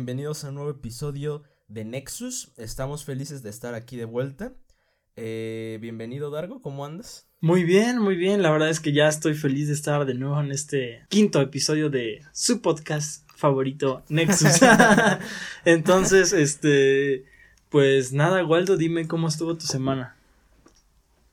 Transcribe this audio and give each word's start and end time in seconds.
bienvenidos 0.00 0.44
a 0.44 0.48
un 0.48 0.54
nuevo 0.54 0.70
episodio 0.70 1.42
de 1.68 1.84
Nexus. 1.84 2.52
Estamos 2.56 3.04
felices 3.04 3.42
de 3.42 3.50
estar 3.50 3.74
aquí 3.74 3.98
de 3.98 4.06
vuelta. 4.06 4.54
Eh, 5.14 5.76
bienvenido, 5.82 6.30
Dargo, 6.30 6.62
¿cómo 6.62 6.86
andas? 6.86 7.28
Muy 7.42 7.64
bien, 7.64 7.98
muy 7.98 8.16
bien. 8.16 8.40
La 8.40 8.50
verdad 8.50 8.70
es 8.70 8.80
que 8.80 8.94
ya 8.94 9.08
estoy 9.08 9.34
feliz 9.34 9.68
de 9.68 9.74
estar 9.74 10.06
de 10.06 10.14
nuevo 10.14 10.40
en 10.40 10.52
este 10.52 11.04
quinto 11.10 11.42
episodio 11.42 11.90
de 11.90 12.22
su 12.32 12.62
podcast 12.62 13.28
favorito, 13.36 14.02
Nexus. 14.08 14.60
Entonces, 15.66 16.32
este, 16.32 17.26
pues 17.68 18.14
nada, 18.14 18.42
Waldo, 18.42 18.78
dime 18.78 19.06
cómo 19.06 19.28
estuvo 19.28 19.54
tu 19.58 19.66
semana. 19.66 20.16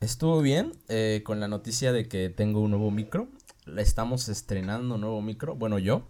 Estuvo 0.01 0.41
bien, 0.41 0.73
eh, 0.89 1.21
con 1.23 1.39
la 1.39 1.47
noticia 1.47 1.93
de 1.93 2.09
que 2.09 2.27
tengo 2.29 2.59
un 2.59 2.71
nuevo 2.71 2.91
micro. 2.91 3.29
Estamos 3.77 4.27
estrenando 4.27 4.95
un 4.95 5.01
nuevo 5.01 5.21
micro, 5.21 5.55
bueno 5.55 5.79
yo. 5.79 6.05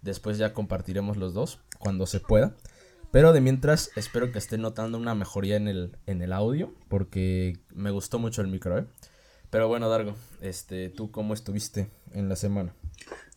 Después 0.00 0.38
ya 0.38 0.52
compartiremos 0.52 1.16
los 1.16 1.34
dos 1.34 1.58
cuando 1.78 2.06
se 2.06 2.20
pueda. 2.20 2.54
Pero 3.10 3.32
de 3.32 3.40
mientras 3.40 3.90
espero 3.96 4.32
que 4.32 4.38
estén 4.38 4.60
notando 4.60 4.98
una 4.98 5.14
mejoría 5.14 5.56
en 5.56 5.66
el, 5.66 5.96
en 6.06 6.20
el 6.20 6.32
audio 6.32 6.74
porque 6.88 7.58
me 7.74 7.90
gustó 7.90 8.18
mucho 8.18 8.42
el 8.42 8.48
micro, 8.48 8.78
¿eh? 8.78 8.84
Pero 9.50 9.66
bueno, 9.68 9.88
Dargo, 9.88 10.14
este, 10.42 10.90
¿tú 10.90 11.10
cómo 11.10 11.32
estuviste 11.32 11.88
en 12.12 12.28
la 12.28 12.36
semana? 12.36 12.74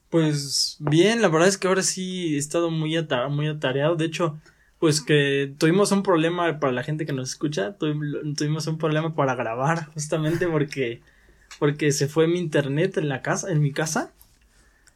Pues 0.09 0.75
bien, 0.79 1.21
la 1.21 1.29
verdad 1.29 1.47
es 1.47 1.57
que 1.57 1.67
ahora 1.67 1.83
sí 1.83 2.35
he 2.35 2.37
estado 2.37 2.69
muy, 2.69 2.97
muy 3.29 3.47
atareado. 3.47 3.95
De 3.95 4.05
hecho, 4.05 4.37
pues 4.77 4.99
que 4.99 5.53
tuvimos 5.57 5.93
un 5.93 6.03
problema 6.03 6.59
para 6.59 6.73
la 6.73 6.83
gente 6.83 7.05
que 7.05 7.13
nos 7.13 7.29
escucha. 7.29 7.77
tuvimos 7.77 8.67
un 8.67 8.77
problema 8.77 9.15
para 9.15 9.35
grabar, 9.35 9.85
justamente 9.93 10.47
porque, 10.47 11.01
porque 11.59 11.93
se 11.93 12.09
fue 12.09 12.27
mi 12.27 12.39
internet 12.39 12.97
en 12.97 13.07
la 13.07 13.21
casa, 13.21 13.49
en 13.49 13.61
mi 13.61 13.71
casa. 13.71 14.11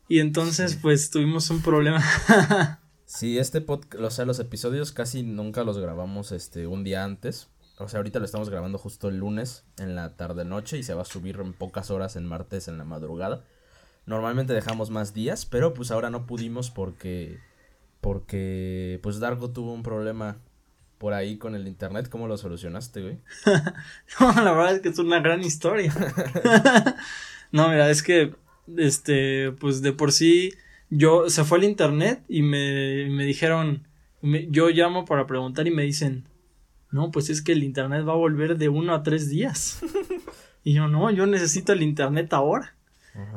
Y 0.10 0.20
entonces, 0.20 0.76
pues 0.76 1.12
tuvimos 1.12 1.50
un 1.50 1.62
problema. 1.62 2.04
sí, 3.06 3.38
este 3.38 3.62
podcast, 3.62 4.04
o 4.04 4.10
sea, 4.10 4.26
los 4.26 4.40
episodios 4.40 4.92
casi 4.92 5.24
nunca 5.24 5.64
los 5.64 5.78
grabamos 5.78 6.32
este 6.32 6.68
un 6.68 6.84
día 6.84 7.04
antes. 7.04 7.48
O 7.78 7.90
sea, 7.90 7.98
ahorita 7.98 8.20
lo 8.20 8.26
estamos 8.26 8.50
grabando 8.50 8.78
justo 8.78 9.10
el 9.10 9.18
lunes 9.18 9.66
en 9.78 9.96
la 9.96 10.16
tarde 10.16 10.46
noche 10.46 10.78
y 10.78 10.84
se 10.84 10.94
va 10.94 11.02
a 11.02 11.06
subir 11.06 11.40
en 11.42 11.54
pocas 11.54 11.92
horas 11.92 12.16
en 12.16 12.26
martes 12.26 12.68
en 12.68 12.78
la 12.78 12.86
madrugada. 12.86 13.44
Normalmente 14.06 14.54
dejamos 14.54 14.92
más 14.92 15.14
días, 15.14 15.46
pero 15.46 15.74
pues 15.74 15.92
ahora 15.92 16.10
no 16.10 16.26
pudimos 16.26 16.70
porque 16.70 17.40
porque 18.00 19.00
pues 19.02 19.20
Dargo 19.20 19.50
tuvo 19.50 19.74
un 19.74 19.82
problema 19.82 20.38
por 21.00 21.14
ahí 21.14 21.38
con 21.38 21.56
el 21.56 21.68
internet, 21.68 22.08
¿cómo 22.10 22.28
lo 22.28 22.38
solucionaste, 22.38 23.02
güey? 23.02 23.20
no, 24.20 24.44
la 24.44 24.52
verdad 24.52 24.76
es 24.76 24.82
que 24.82 24.90
es 24.90 25.00
una 25.00 25.20
gran 25.20 25.42
historia. 25.42 25.94
no, 27.52 27.68
mira, 27.68 27.90
es 27.90 28.04
que 28.04 28.36
este, 28.78 29.52
pues 29.60 29.82
de 29.82 29.92
por 29.92 30.12
sí, 30.12 30.54
yo, 30.96 31.30
se 31.30 31.44
fue 31.44 31.58
el 31.58 31.64
internet 31.64 32.24
y 32.28 32.42
me, 32.42 33.10
me 33.10 33.26
dijeron, 33.26 33.88
yo 34.22 34.70
llamo 34.70 35.06
para 35.06 35.28
preguntar 35.28 35.68
y 35.68 35.72
me 35.72 35.84
dicen, 35.84 36.26
no, 36.92 37.12
pues 37.12 37.30
es 37.30 37.42
que 37.42 37.52
el 37.52 37.64
internet 37.64 38.08
va 38.08 38.14
a 38.14 38.18
volver 38.18 38.58
de 38.58 38.70
uno 38.70 38.94
a 38.94 39.04
tres 39.04 39.30
días. 39.30 39.82
y 40.64 40.74
yo, 40.74 40.88
no, 40.88 41.12
yo 41.12 41.26
necesito 41.26 41.74
el 41.74 41.84
internet 41.84 42.34
ahora. 42.34 42.76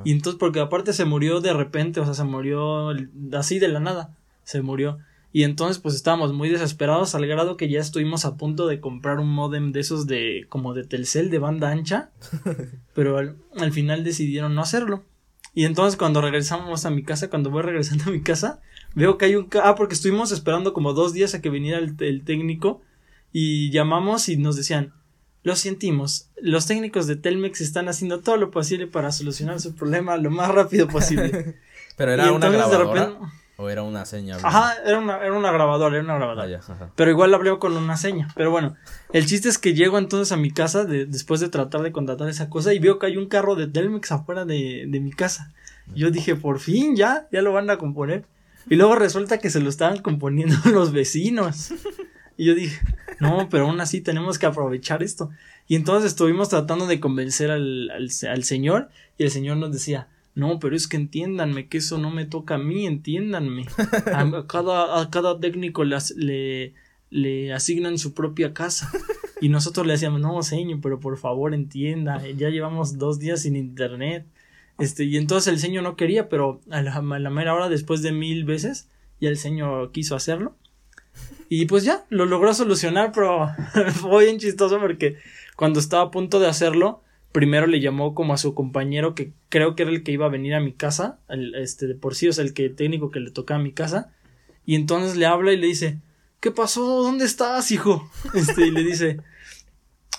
Y 0.05 0.11
entonces, 0.11 0.39
porque 0.41 0.59
aparte 0.59 0.93
se 0.93 1.05
murió 1.05 1.41
de 1.41 1.53
repente, 1.53 2.01
o 2.01 2.05
sea, 2.05 2.15
se 2.15 2.25
murió 2.25 2.91
así 3.33 3.59
de 3.61 3.69
la 3.69 3.79
nada, 3.79 4.17
se 4.43 4.61
murió. 4.61 4.99
Y 5.33 5.45
entonces 5.45 5.79
pues 5.79 5.95
estábamos 5.95 6.33
muy 6.33 6.49
desesperados 6.49 7.15
al 7.15 7.27
grado 7.27 7.57
que 7.57 7.69
ya 7.69 7.81
estuvimos 7.81 8.25
a 8.25 8.37
punto 8.37 8.67
de 8.67 8.81
comprar 8.81 9.21
un 9.21 9.31
modem 9.31 9.73
de 9.73 9.81
esos 9.81 10.07
de 10.07 10.47
como 10.49 10.73
de 10.75 10.85
Telcel 10.85 11.31
de 11.31 11.39
banda 11.39 11.71
ancha, 11.71 12.11
pero 12.95 13.19
al 13.19 13.73
final 13.73 14.05
decidieron 14.05 14.55
no 14.55 14.63
hacerlo. 14.63 15.05
Y 15.59 15.65
entonces 15.65 15.97
cuando 15.97 16.21
regresamos 16.21 16.85
a 16.85 16.91
mi 16.91 17.03
casa, 17.03 17.31
cuando 17.31 17.51
voy 17.51 17.63
regresando 17.63 18.05
a 18.07 18.11
mi 18.13 18.23
casa, 18.23 18.61
veo 18.95 19.19
que 19.19 19.25
hay 19.25 19.35
un... 19.35 19.49
Ah, 19.61 19.75
porque 19.75 19.95
estuvimos 19.95 20.31
esperando 20.31 20.73
como 20.73 20.93
dos 20.93 21.13
días 21.13 21.35
a 21.35 21.43
que 21.43 21.51
viniera 21.51 21.81
el, 21.81 22.23
técnico 22.23 22.81
y 23.33 23.73
llamamos 23.73 24.29
y 24.29 24.37
nos 24.37 24.55
decían, 24.55 24.95
lo 25.43 25.57
sentimos, 25.57 26.31
los 26.41 26.67
técnicos 26.67 27.09
de 27.09 27.17
Telmex 27.17 27.61
están 27.61 27.89
haciendo 27.89 28.21
todo 28.21 28.37
lo 28.37 28.53
posible 28.53 28.87
para 28.87 29.11
solucionar 29.11 29.59
su 29.59 29.75
problema 29.75 30.17
lo 30.17 30.31
más 30.31 30.49
rápido 30.55 30.87
posible. 30.87 31.57
Pero 31.97 32.13
era 32.13 32.31
una 32.31 32.51
grabadora. 32.51 33.19
¿O 33.61 33.69
era 33.69 33.83
una 33.83 34.05
seña? 34.05 34.37
Ajá, 34.41 34.75
era 34.87 35.01
una, 35.01 35.17
era 35.17 35.33
una 35.33 35.51
grabadora, 35.51 35.97
era 35.97 36.05
una 36.05 36.15
grabadora. 36.15 36.61
Ah, 36.69 36.91
Pero 36.95 37.11
igual 37.11 37.35
hablé 37.35 37.59
con 37.59 37.77
una 37.77 37.97
seña. 37.97 38.29
Pero 38.37 38.53
bueno, 38.53 38.77
el 39.13 39.27
chiste 39.27 39.49
es 39.49 39.59
que 39.59 39.75
llego 39.75 39.99
entonces 39.99 40.31
a 40.31 40.37
mi 40.37 40.53
casa 40.53 40.85
después 40.85 41.41
de 41.41 41.49
tratar 41.49 41.83
de 41.83 41.91
contratar 41.91 42.29
esa 42.29 42.49
cosa 42.49 42.73
y 42.73 42.79
veo 42.79 43.01
que 43.01 43.07
hay 43.07 43.17
un 43.17 43.27
carro 43.27 43.57
de 43.57 43.67
Telmex 43.67 44.13
afuera 44.13 44.45
de, 44.45 44.85
de 44.89 45.01
mi 45.01 45.11
casa. 45.11 45.53
Y 45.93 46.01
yo 46.03 46.13
dije, 46.13 46.37
por 46.37 46.61
fin, 46.61 46.95
ya, 46.95 47.27
ya 47.33 47.43
lo 47.43 47.53
van 47.53 47.69
a 47.69 47.79
componer. 47.79 48.27
Y 48.71 48.77
luego 48.77 48.95
resulta 48.95 49.39
que 49.39 49.51
se 49.51 49.59
lo 49.59 49.69
estaban 49.71 50.03
componiendo 50.03 50.55
los 50.73 50.93
vecinos. 50.93 51.73
Y 52.37 52.45
yo 52.45 52.55
dije, 52.55 52.81
no, 53.19 53.49
pero 53.51 53.67
aún 53.67 53.81
así 53.81 54.01
tenemos 54.01 54.39
que 54.39 54.47
aprovechar 54.47 55.03
esto. 55.03 55.31
Y 55.67 55.75
entonces 55.75 56.13
estuvimos 56.13 56.49
tratando 56.49 56.87
de 56.87 57.01
convencer 57.01 57.51
al, 57.51 57.91
al, 57.91 58.09
al 58.31 58.45
señor 58.45 58.89
y 59.17 59.25
el 59.25 59.33
señor 59.33 59.57
nos 59.57 59.73
decía, 59.73 60.07
no, 60.35 60.59
pero 60.59 60.77
es 60.77 60.87
que 60.87 60.97
entiéndanme, 60.97 61.69
que 61.69 61.79
eso 61.79 61.99
no 61.99 62.11
me 62.11 62.25
toca 62.25 62.55
a 62.55 62.59
mí, 62.59 62.87
entiéndanme. 62.87 63.67
A 64.15 64.47
cada, 64.47 65.01
a 65.01 65.11
cada 65.11 65.41
técnico 65.41 65.85
le, 65.85 66.75
le 67.11 67.53
asignan 67.53 67.99
su 67.99 68.15
propia 68.15 68.55
casa. 68.55 68.91
Y 69.41 69.49
nosotros 69.49 69.87
le 69.87 69.93
decíamos, 69.93 70.21
no, 70.21 70.43
señor, 70.43 70.81
pero 70.83 71.01
por 71.01 71.17
favor 71.17 71.55
entienda, 71.55 72.27
ya 72.37 72.51
llevamos 72.51 72.99
dos 72.99 73.19
días 73.19 73.43
sin 73.43 73.57
internet. 73.57 74.27
Este, 74.79 75.05
y 75.05 75.17
entonces 75.17 75.53
el 75.53 75.59
señor 75.59 75.83
no 75.83 75.97
quería, 75.97 76.29
pero 76.29 76.61
a 76.71 76.83
la, 76.83 77.01
mera 77.03 77.55
hora, 77.55 77.69
después 77.69 78.03
de 78.03 78.13
mil 78.13 78.45
veces, 78.45 78.89
ya 79.21 79.29
el 79.29 79.37
señor 79.37 79.93
quiso 79.93 80.17
hacerlo. 80.17 80.57
Y 81.49 81.67
pues 81.67 81.85
ya, 81.85 82.05
lo 82.11 82.27
logró 82.27 82.53
solucionar, 82.55 83.13
pero 83.13 83.49
fue 83.95 84.25
bien 84.25 84.39
chistoso 84.39 84.79
porque 84.81 85.17
cuando 85.57 85.81
estaba 85.81 86.05
a 86.05 86.11
punto 86.11 86.41
de 86.41 86.49
hacerlo, 86.49 87.03
primero 87.33 87.67
le 87.67 87.81
llamó 87.81 88.15
como 88.15 88.35
a 88.35 88.39
su 88.39 88.55
compañero 88.55 89.15
que 89.15 89.33
creo 89.49 89.75
que 89.75 89.83
era 89.83 89.93
el 89.93 90.03
que 90.03 90.13
iba 90.13 90.27
a 90.27 90.31
venir 90.31 90.55
a 90.55 90.61
mi 90.61 90.73
casa, 90.73 91.19
el, 91.29 91.55
este 91.55 91.87
de 91.87 91.95
por 91.95 92.15
sí, 92.15 92.29
o 92.29 92.33
sea, 92.33 92.45
el 92.45 92.55
que 92.55 92.69
técnico 92.71 93.11
que 93.11 93.21
le 93.21 93.31
tocaba 93.31 93.61
a 93.61 93.63
mi 93.63 93.73
casa, 93.73 94.13
y 94.65 94.75
entonces 94.75 95.17
le 95.17 95.27
habla 95.27 95.53
y 95.53 95.57
le 95.57 95.67
dice, 95.67 95.99
¿qué 96.41 96.51
pasó? 96.51 97.03
¿Dónde 97.03 97.25
estás, 97.25 97.71
hijo? 97.71 98.11
Este, 98.35 98.67
y 98.67 98.71
le 98.71 98.83
dice, 98.83 99.21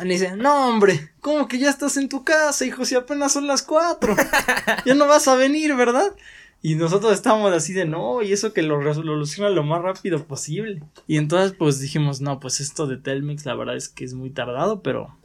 le 0.03 0.13
dice, 0.13 0.35
no, 0.35 0.69
hombre, 0.69 1.11
¿cómo 1.19 1.47
que 1.47 1.59
ya 1.59 1.69
estás 1.69 1.97
en 1.97 2.09
tu 2.09 2.23
casa, 2.23 2.65
hijo? 2.65 2.85
Si 2.85 2.95
apenas 2.95 3.33
son 3.33 3.47
las 3.47 3.63
cuatro. 3.63 4.15
Ya 4.85 4.95
no 4.95 5.07
vas 5.07 5.27
a 5.27 5.35
venir, 5.35 5.75
¿verdad? 5.75 6.15
Y 6.61 6.75
nosotros 6.75 7.13
estábamos 7.13 7.53
así 7.53 7.73
de 7.73 7.85
no, 7.85 8.21
y 8.21 8.33
eso 8.33 8.53
que 8.53 8.61
lo 8.61 8.79
resoluciona 8.79 9.49
lo 9.49 9.63
más 9.63 9.81
rápido 9.81 10.25
posible. 10.25 10.83
Y 11.07 11.17
entonces, 11.17 11.55
pues 11.57 11.79
dijimos, 11.79 12.21
no, 12.21 12.39
pues 12.39 12.59
esto 12.59 12.87
de 12.87 12.97
Telmex, 12.97 13.45
la 13.45 13.55
verdad 13.55 13.75
es 13.75 13.87
que 13.87 14.03
es 14.03 14.13
muy 14.13 14.29
tardado, 14.29 14.81
pero 14.81 15.17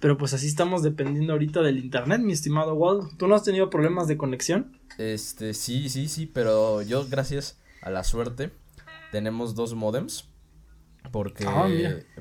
pero 0.00 0.16
pues 0.16 0.32
así 0.34 0.46
estamos 0.46 0.82
dependiendo 0.82 1.32
ahorita 1.32 1.60
del 1.62 1.78
internet, 1.78 2.20
mi 2.20 2.32
estimado 2.32 2.74
Walt. 2.74 3.16
¿Tú 3.16 3.26
no 3.26 3.34
has 3.34 3.42
tenido 3.42 3.68
problemas 3.68 4.06
de 4.06 4.16
conexión? 4.16 4.78
Este, 4.96 5.54
sí, 5.54 5.88
sí, 5.88 6.08
sí, 6.08 6.26
pero 6.26 6.82
yo 6.82 7.06
gracias 7.08 7.58
a 7.82 7.90
la 7.90 8.04
suerte 8.04 8.50
tenemos 9.10 9.54
dos 9.54 9.74
modems. 9.74 10.28
Porque, 11.10 11.44
ah, 11.46 11.68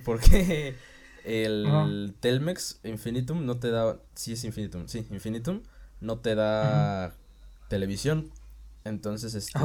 porque 0.05 0.75
el 1.25 2.15
Telmex 2.19 2.79
Infinitum 2.83 3.45
no 3.45 3.59
te 3.59 3.69
da, 3.69 3.99
sí 4.15 4.33
es 4.33 4.44
Infinitum, 4.44 4.88
sí, 4.88 5.05
Infinitum 5.11 5.61
no 5.99 6.19
te 6.19 6.35
da 6.35 7.15
televisión. 7.69 8.31
Entonces, 8.85 9.35
este, 9.35 9.59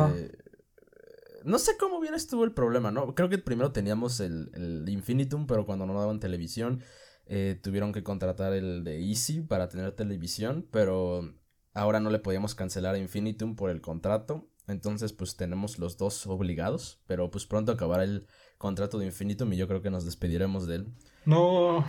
no 1.45 1.59
sé 1.59 1.77
cómo 1.79 2.01
bien 2.01 2.15
estuvo 2.15 2.45
el 2.45 2.53
problema, 2.53 2.91
¿no? 2.91 3.15
Creo 3.15 3.29
que 3.29 3.39
primero 3.39 3.71
teníamos 3.71 4.21
el, 4.21 4.51
el 4.55 4.89
Infinitum, 4.89 5.47
pero 5.47 5.65
cuando 5.65 5.87
no 5.87 5.95
daban 5.95 6.19
televisión 6.19 6.83
eh, 7.27 7.59
tuvieron 7.63 7.93
que 7.93 8.03
contratar 8.03 8.53
el 8.53 8.85
de 8.85 9.01
Easy 9.09 9.41
para 9.41 9.69
tener 9.69 9.93
televisión, 9.93 10.67
pero 10.71 11.35
ahora 11.75 12.01
no 12.01 12.11
le 12.11 12.19
podíamos 12.19 12.55
cancelar 12.55 12.95
a 12.95 12.99
Infinitum 12.99 13.57
por 13.57 13.71
el 13.71 13.81
contrato. 13.81 14.49
Entonces, 14.69 15.13
pues 15.13 15.37
tenemos 15.37 15.79
los 15.79 15.97
dos 15.97 16.27
obligados, 16.27 17.01
pero 17.07 17.31
pues 17.31 17.47
pronto 17.47 17.73
acabará 17.73 18.05
el 18.05 18.27
contrato 18.59 18.99
de 18.99 19.07
Infinitum 19.07 19.53
y 19.53 19.57
yo 19.57 19.67
creo 19.67 19.83
que 19.83 19.91
nos 19.91 20.05
despediremos 20.05 20.67
de 20.67 20.77
él. 20.77 20.95
No. 21.25 21.85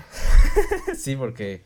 sí, 0.96 1.16
porque 1.16 1.64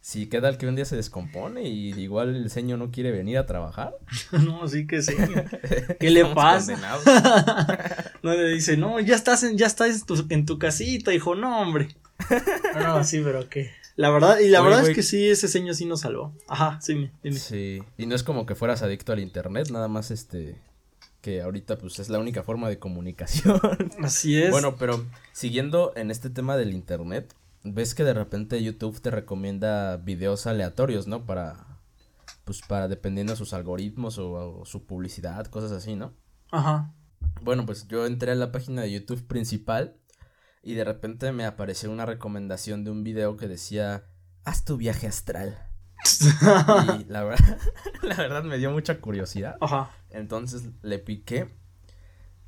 si 0.00 0.28
queda 0.28 0.48
el 0.48 0.58
que 0.58 0.66
un 0.66 0.76
día 0.76 0.84
se 0.84 0.96
descompone 0.96 1.68
y 1.68 1.92
igual 2.00 2.34
el 2.36 2.50
señor 2.50 2.78
no 2.78 2.90
quiere 2.90 3.10
venir 3.10 3.38
a 3.38 3.46
trabajar. 3.46 3.96
no, 4.32 4.66
sí 4.68 4.86
que 4.86 5.02
sí. 5.02 5.14
¿Qué 6.00 6.10
le 6.10 6.24
pasa? 6.26 6.76
no 8.22 8.32
le 8.32 8.48
dice, 8.50 8.76
no, 8.76 9.00
ya 9.00 9.16
estás 9.16 9.42
en, 9.42 9.58
ya 9.58 9.66
estás 9.66 10.00
en 10.00 10.06
tu, 10.06 10.26
en 10.30 10.46
tu 10.46 10.58
casita, 10.58 11.12
hijo, 11.12 11.34
no, 11.34 11.60
hombre. 11.60 11.88
No, 12.74 13.04
sí, 13.04 13.20
pero 13.22 13.48
qué. 13.48 13.70
La 13.96 14.10
verdad, 14.10 14.38
y 14.38 14.48
la 14.48 14.60
verdad 14.60 14.86
es 14.88 14.94
que 14.94 15.02
sí, 15.02 15.28
ese 15.28 15.48
señor 15.48 15.74
sí 15.74 15.84
nos 15.84 16.02
salvó. 16.02 16.32
Ajá, 16.46 16.80
sí, 16.80 17.10
dime. 17.22 17.36
Sí, 17.36 17.82
y 17.96 18.06
no 18.06 18.14
es 18.14 18.22
como 18.22 18.46
que 18.46 18.54
fueras 18.54 18.82
adicto 18.82 19.12
al 19.12 19.18
internet, 19.18 19.70
nada 19.70 19.88
más 19.88 20.12
este 20.12 20.56
que 21.20 21.42
ahorita 21.42 21.78
pues 21.78 21.98
es 21.98 22.08
la 22.08 22.20
única 22.20 22.44
forma 22.44 22.68
de 22.68 22.78
comunicación. 22.78 23.60
Así 24.02 24.40
es. 24.40 24.52
Bueno, 24.52 24.76
pero 24.76 25.04
siguiendo 25.32 25.92
en 25.96 26.12
este 26.12 26.30
tema 26.30 26.56
del 26.56 26.72
internet, 26.72 27.34
ves 27.64 27.96
que 27.96 28.04
de 28.04 28.14
repente 28.14 28.62
YouTube 28.62 29.00
te 29.00 29.10
recomienda 29.10 29.96
videos 29.96 30.46
aleatorios, 30.46 31.08
¿no? 31.08 31.26
Para 31.26 31.66
pues 32.44 32.60
para 32.62 32.88
dependiendo 32.88 33.32
de 33.32 33.36
sus 33.36 33.52
algoritmos 33.52 34.16
o, 34.18 34.60
o 34.60 34.64
su 34.64 34.86
publicidad, 34.86 35.46
cosas 35.46 35.72
así, 35.72 35.96
¿no? 35.96 36.14
Ajá. 36.52 36.94
Bueno, 37.42 37.66
pues 37.66 37.88
yo 37.88 38.06
entré 38.06 38.30
a 38.30 38.36
la 38.36 38.52
página 38.52 38.82
de 38.82 38.92
YouTube 38.92 39.26
principal 39.26 39.96
y 40.62 40.74
de 40.74 40.84
repente 40.84 41.32
me 41.32 41.44
apareció 41.44 41.90
una 41.90 42.06
recomendación 42.06 42.84
de 42.84 42.90
un 42.90 43.04
video 43.04 43.36
que 43.36 43.48
decía, 43.48 44.04
haz 44.44 44.64
tu 44.64 44.76
viaje 44.76 45.06
astral. 45.06 45.58
y 47.00 47.04
la 47.04 47.24
verdad, 47.24 47.58
la 48.02 48.16
verdad 48.16 48.44
me 48.44 48.58
dio 48.58 48.70
mucha 48.70 49.00
curiosidad. 49.00 49.56
Ajá. 49.60 49.90
Entonces 50.10 50.70
le 50.82 50.98
piqué 50.98 51.56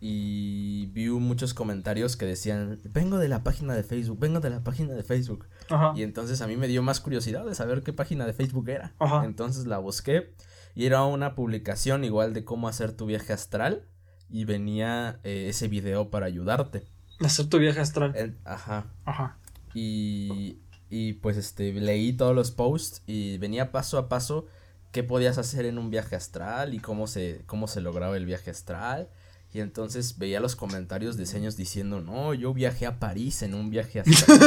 y 0.00 0.86
vi 0.86 1.10
muchos 1.10 1.52
comentarios 1.52 2.16
que 2.16 2.24
decían, 2.24 2.80
vengo 2.84 3.18
de 3.18 3.28
la 3.28 3.42
página 3.42 3.74
de 3.74 3.82
Facebook, 3.82 4.18
vengo 4.18 4.40
de 4.40 4.50
la 4.50 4.64
página 4.64 4.94
de 4.94 5.02
Facebook. 5.02 5.46
Ajá. 5.68 5.92
Y 5.94 6.02
entonces 6.02 6.40
a 6.40 6.46
mí 6.46 6.56
me 6.56 6.68
dio 6.68 6.82
más 6.82 7.00
curiosidad 7.00 7.44
de 7.44 7.54
saber 7.54 7.82
qué 7.82 7.92
página 7.92 8.26
de 8.26 8.32
Facebook 8.32 8.68
era. 8.70 8.94
Ajá. 8.98 9.24
Entonces 9.24 9.66
la 9.66 9.78
busqué 9.78 10.34
y 10.74 10.86
era 10.86 11.04
una 11.04 11.34
publicación 11.34 12.04
igual 12.04 12.32
de 12.32 12.44
cómo 12.44 12.68
hacer 12.68 12.92
tu 12.92 13.06
viaje 13.06 13.32
astral 13.32 13.86
y 14.30 14.44
venía 14.44 15.20
eh, 15.24 15.46
ese 15.48 15.68
video 15.68 16.10
para 16.10 16.26
ayudarte. 16.26 16.86
Hacer 17.24 17.46
tu 17.46 17.58
viaje 17.58 17.80
astral. 17.80 18.36
ajá. 18.44 18.86
Ajá. 19.04 19.38
Y, 19.74 20.58
y 20.88 21.14
pues 21.14 21.36
este, 21.36 21.72
leí 21.72 22.12
todos 22.12 22.34
los 22.34 22.50
posts 22.50 23.02
y 23.06 23.38
venía 23.38 23.70
paso 23.70 23.98
a 23.98 24.08
paso 24.08 24.46
qué 24.90 25.02
podías 25.04 25.38
hacer 25.38 25.64
en 25.66 25.78
un 25.78 25.90
viaje 25.90 26.16
astral 26.16 26.74
y 26.74 26.80
cómo 26.80 27.06
se, 27.06 27.42
cómo 27.46 27.68
se 27.68 27.80
lograba 27.80 28.16
el 28.16 28.26
viaje 28.26 28.50
astral. 28.50 29.08
Y 29.52 29.60
entonces 29.60 30.18
veía 30.18 30.38
los 30.38 30.54
comentarios 30.54 31.16
de 31.16 31.26
seños 31.26 31.56
diciendo, 31.56 32.00
no, 32.00 32.34
yo 32.34 32.54
viajé 32.54 32.86
a 32.86 33.00
París 33.00 33.42
en 33.42 33.54
un 33.54 33.70
viaje 33.70 34.00
astral. 34.06 34.40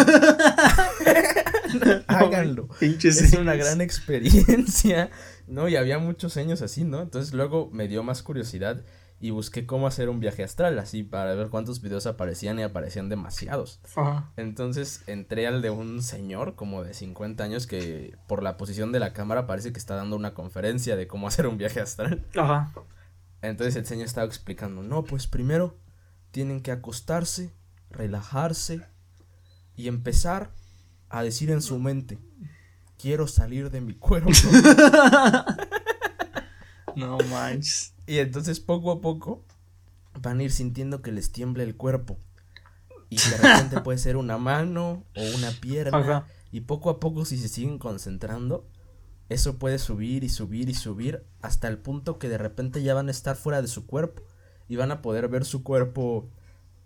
Háganlo. 2.08 2.70
es 2.80 3.34
una 3.34 3.56
gran 3.56 3.82
experiencia. 3.82 5.10
No, 5.48 5.68
y 5.68 5.76
había 5.76 6.00
muchos 6.00 6.32
seños 6.32 6.62
así, 6.62 6.86
¿no? 6.86 7.02
Entonces 7.02 7.34
luego 7.34 7.70
me 7.72 7.88
dio 7.88 8.04
más 8.04 8.24
curiosidad 8.24 8.84
y 9.24 9.30
busqué 9.30 9.66
cómo 9.66 9.88
hacer 9.88 10.10
un 10.10 10.20
viaje 10.20 10.44
astral, 10.44 10.78
así 10.80 11.02
para 11.02 11.34
ver 11.34 11.48
cuántos 11.48 11.82
videos 11.82 12.08
aparecían 12.08 12.60
y 12.60 12.64
aparecían 12.64 13.08
demasiados. 13.08 13.80
Ajá. 13.96 14.30
Entonces 14.36 15.02
entré 15.08 15.48
al 15.48 15.62
de 15.62 15.70
un 15.70 16.02
señor 16.02 16.56
como 16.56 16.84
de 16.84 16.94
50 16.94 17.42
años 17.42 17.66
que 17.66 18.18
por 18.28 18.44
la 18.44 18.58
posición 18.58 18.92
de 18.92 19.00
la 19.00 19.14
cámara 19.14 19.48
parece 19.48 19.72
que 19.72 19.80
está 19.80 19.96
dando 19.96 20.18
una 20.18 20.34
conferencia 20.34 20.98
de 20.98 21.08
cómo 21.08 21.26
hacer 21.30 21.48
un 21.48 21.58
viaje 21.58 21.80
astral. 21.80 22.28
Ajá. 22.36 22.74
Entonces 23.42 23.78
el 23.78 23.86
señor 23.86 24.08
estaba 24.08 24.28
explicando, 24.28 24.84
no, 24.84 25.06
pues 25.06 25.26
primero 25.26 25.78
tienen 26.32 26.60
que 26.60 26.74
acostarse, 26.74 27.54
relajarse 27.92 28.86
y 29.78 29.88
empezar 29.88 30.52
a 31.08 31.24
decir 31.24 31.50
en 31.50 31.62
su 31.62 31.80
mente, 31.80 32.20
quiero 32.98 33.30
salir 33.30 33.72
de 33.72 33.80
mi 33.80 33.94
cuerpo. 33.94 34.32
no 36.98 37.20
manches. 37.32 37.93
Y 38.06 38.18
entonces 38.18 38.60
poco 38.60 38.92
a 38.92 39.02
poco 39.02 39.44
van 40.22 40.40
a 40.40 40.44
ir 40.44 40.52
sintiendo 40.52 41.02
que 41.02 41.12
les 41.12 41.32
tiembla 41.32 41.64
el 41.64 41.76
cuerpo. 41.76 42.18
Y 43.10 43.18
de 43.18 43.38
repente 43.38 43.82
puede 43.82 43.98
ser 43.98 44.18
una 44.18 44.38
mano 44.38 45.04
o 45.16 45.36
una 45.36 45.52
pierna. 45.52 46.26
Y 46.52 46.62
poco 46.62 46.90
a 46.90 47.00
poco 47.00 47.26
si 47.26 47.38
se 47.38 47.48
siguen 47.48 47.80
concentrando, 47.80 48.68
eso 49.30 49.58
puede 49.58 49.80
subir 49.80 50.24
y 50.24 50.30
subir 50.30 50.70
y 50.70 50.74
subir 50.74 51.24
hasta 51.42 51.68
el 51.68 51.78
punto 51.78 52.20
que 52.20 52.30
de 52.30 52.38
repente 52.38 52.84
ya 52.84 52.94
van 52.94 53.08
a 53.08 53.12
estar 53.12 53.36
fuera 53.36 53.62
de 53.62 53.68
su 53.68 53.86
cuerpo. 53.86 54.24
Y 54.68 54.76
van 54.76 54.92
a 54.92 55.02
poder 55.02 55.28
ver 55.28 55.46
su 55.46 55.64
cuerpo 55.64 56.30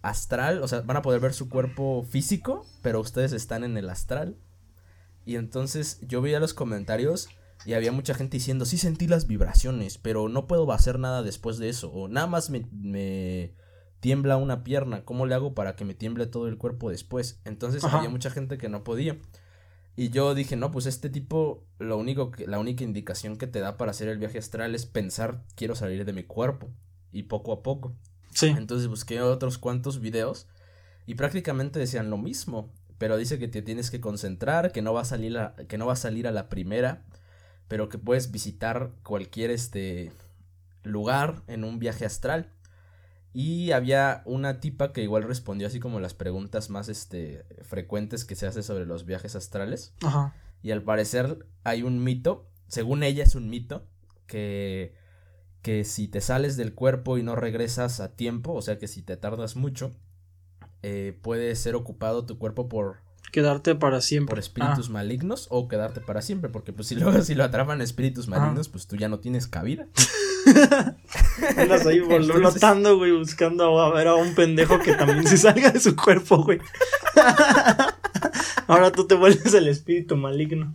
astral, 0.02 0.62
o 0.64 0.68
sea, 0.68 0.82
van 0.82 0.98
a 0.98 1.02
poder 1.02 1.20
ver 1.20 1.34
su 1.34 1.50
cuerpo 1.50 2.06
físico, 2.10 2.66
pero 2.82 3.00
ustedes 3.00 3.34
están 3.34 3.64
en 3.64 3.78
el 3.78 3.90
astral. 3.90 4.38
Y 5.26 5.36
entonces 5.36 6.00
yo 6.02 6.22
veía 6.22 6.40
los 6.40 6.54
comentarios 6.54 7.30
y 7.68 7.74
había 7.74 7.92
mucha 7.92 8.14
gente 8.14 8.38
diciendo, 8.38 8.64
sí 8.64 8.78
sentí 8.78 9.08
las 9.08 9.28
vibraciones, 9.28 9.98
pero 9.98 10.30
no 10.30 10.48
puedo 10.48 10.72
hacer 10.72 11.00
nada 11.00 11.22
después 11.22 11.58
de 11.58 11.68
eso. 11.68 11.92
O 11.92 12.08
nada 12.08 12.26
más 12.26 12.50
me, 12.50 12.66
me 12.72 13.56
tiembla 14.00 14.38
una 14.38 14.64
pierna. 14.64 15.04
¿Cómo 15.04 15.26
le 15.26 15.36
hago 15.36 15.54
para 15.54 15.76
que 15.76 15.84
me 15.84 15.94
tiemble 15.94 16.28
todo 16.28 16.48
el 16.48 16.58
cuerpo 16.58 16.90
después? 16.90 17.42
Entonces 17.44 17.84
había 17.84 18.08
mucha 18.08 18.30
gente 18.30 18.58
que 18.58 18.70
no 18.70 18.86
podía. 18.86 19.18
Y 19.98 20.12
yo 20.12 20.34
dije, 20.34 20.56
no, 20.56 20.72
pues 20.72 20.86
este 20.86 21.10
tipo, 21.10 21.66
lo 21.78 21.98
único 21.98 22.32
que, 22.32 22.48
la 22.48 22.58
única 22.58 22.86
indicación 22.86 23.36
que 23.36 23.48
te 23.48 23.60
da 23.60 23.76
para 23.76 23.92
hacer 23.92 24.08
el 24.08 24.18
viaje 24.18 24.38
astral 24.38 24.74
es 24.74 24.86
pensar, 24.86 25.44
quiero 25.56 25.76
salir 25.76 26.06
de 26.06 26.14
mi 26.14 26.24
cuerpo. 26.24 26.70
Y 27.12 27.24
poco 27.24 27.52
a 27.52 27.64
poco. 27.64 27.98
Sí. 28.34 28.48
Entonces 28.48 28.88
busqué 28.88 29.22
otros 29.22 29.58
cuantos 29.58 30.00
videos 30.00 30.48
y 31.06 31.16
prácticamente 31.16 31.80
decían 31.80 32.10
lo 32.12 32.18
mismo. 32.18 32.72
Pero 32.98 33.18
dice 33.18 33.38
que 33.40 33.50
te 33.50 33.62
tienes 33.62 33.92
que 33.92 34.00
concentrar, 34.00 34.72
que 34.72 34.82
no 34.82 34.94
va 34.94 35.02
a 35.02 35.06
salir 35.06 35.38
a, 35.38 35.54
que 35.68 35.78
no 35.78 35.86
va 35.86 35.94
a 35.94 35.98
salir 35.98 36.30
a 36.30 36.32
la 36.32 36.48
primera 36.48 37.04
pero 37.68 37.90
que 37.90 37.98
puedes 37.98 38.32
visitar 38.32 38.92
cualquier 39.04 39.52
este 39.52 40.12
lugar 40.84 41.44
en 41.48 41.64
un 41.64 41.80
viaje 41.80 42.06
astral. 42.06 42.54
Y 43.34 43.72
había 43.72 44.24
una 44.26 44.60
tipa 44.60 44.94
que 44.94 45.04
igual 45.04 45.24
respondió 45.24 45.68
así 45.68 45.80
como 45.80 46.00
las 46.00 46.14
preguntas 46.14 46.70
más 46.70 46.90
este 46.90 47.46
frecuentes 47.62 48.26
que 48.26 48.36
se 48.36 48.48
hace 48.48 48.64
sobre 48.64 48.86
los 48.86 49.06
viajes 49.06 49.36
astrales. 49.36 49.94
Ajá. 50.02 50.34
Y 50.64 50.72
al 50.72 50.82
parecer 50.82 51.46
hay 51.64 51.84
un 51.84 52.04
mito, 52.04 52.50
según 52.68 53.04
ella 53.04 53.24
es 53.24 53.36
un 53.36 53.50
mito, 53.50 53.88
que 54.26 54.96
que 55.62 55.84
si 55.84 56.08
te 56.08 56.22
sales 56.22 56.56
del 56.56 56.74
cuerpo 56.74 57.18
y 57.18 57.24
no 57.24 57.36
regresas 57.36 58.00
a 58.00 58.16
tiempo, 58.16 58.54
o 58.54 58.62
sea 58.62 58.78
que 58.78 58.88
si 58.88 59.02
te 59.02 59.18
tardas 59.18 59.58
mucho, 59.58 59.92
eh, 60.82 61.20
puede 61.22 61.54
ser 61.58 61.76
ocupado 61.76 62.26
tu 62.26 62.38
cuerpo 62.40 62.70
por 62.70 63.02
Quedarte 63.32 63.76
para 63.76 64.02
siempre. 64.02 64.32
Por 64.32 64.40
espíritus 64.40 64.88
ah. 64.90 64.94
malignos 64.94 65.48
o 65.50 65.68
quedarte 65.68 66.02
para 66.02 66.22
siempre. 66.22 66.50
Porque 66.50 66.74
pues 66.74 66.88
si 66.88 66.96
luego 66.96 67.22
si 67.22 67.36
lo 67.36 67.44
atrapan 67.44 67.82
espíritus 67.82 68.28
malignos, 68.28 68.70
pues 68.70 68.88
tú 68.88 68.96
ya 68.96 69.10
no 69.10 69.20
tienes 69.20 69.48
cabida. 69.48 69.88
Andas 71.58 71.86
ahí 71.86 72.00
flotando, 72.00 72.98
güey, 72.98 73.12
buscando 73.12 73.80
a 73.80 73.94
ver 73.94 74.08
a 74.08 74.16
un 74.16 74.34
pendejo 74.34 74.80
que 74.80 74.94
también 74.94 75.28
se 75.28 75.38
salga 75.38 75.72
de 75.72 75.80
su 75.80 75.96
cuerpo, 75.96 76.44
güey. 76.44 76.60
Ahora 78.68 78.92
tú 78.92 79.08
te 79.08 79.16
vuelves 79.16 79.54
el 79.54 79.68
espíritu 79.68 80.16
maligno. 80.16 80.74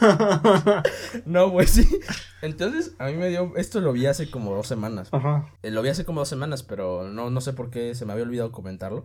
no, 1.26 1.52
pues 1.52 1.70
sí. 1.70 2.00
Entonces, 2.42 2.94
a 2.98 3.06
mí 3.06 3.14
me 3.14 3.28
dio. 3.28 3.52
Esto 3.56 3.80
lo 3.80 3.92
vi 3.92 4.06
hace 4.06 4.30
como 4.30 4.54
dos 4.54 4.66
semanas. 4.66 5.08
Ajá. 5.12 5.48
Eh, 5.62 5.70
lo 5.70 5.82
vi 5.82 5.88
hace 5.88 6.04
como 6.04 6.20
dos 6.20 6.28
semanas, 6.28 6.62
pero 6.62 7.08
no, 7.08 7.30
no 7.30 7.40
sé 7.40 7.52
por 7.52 7.70
qué 7.70 7.94
se 7.94 8.04
me 8.06 8.12
había 8.12 8.24
olvidado 8.24 8.52
comentarlo. 8.52 9.04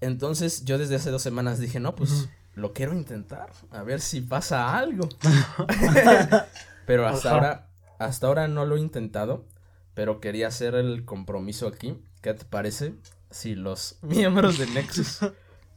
Entonces 0.00 0.64
yo 0.64 0.78
desde 0.78 0.96
hace 0.96 1.10
dos 1.10 1.22
semanas 1.22 1.58
dije, 1.58 1.80
no, 1.80 1.94
pues 1.94 2.28
lo 2.54 2.72
quiero 2.72 2.94
intentar, 2.94 3.50
a 3.70 3.82
ver 3.82 4.00
si 4.00 4.20
pasa 4.20 4.76
algo. 4.78 5.08
pero 6.86 7.06
hasta 7.06 7.30
ahora, 7.30 7.68
hasta 7.98 8.26
ahora 8.26 8.48
no 8.48 8.64
lo 8.64 8.76
he 8.76 8.80
intentado, 8.80 9.46
pero 9.94 10.20
quería 10.20 10.48
hacer 10.48 10.74
el 10.74 11.04
compromiso 11.04 11.66
aquí. 11.68 11.98
¿Qué 12.22 12.34
te 12.34 12.44
parece 12.44 12.94
si 13.30 13.54
los 13.54 13.98
miembros 14.02 14.58
de 14.58 14.66
Nexus 14.66 15.20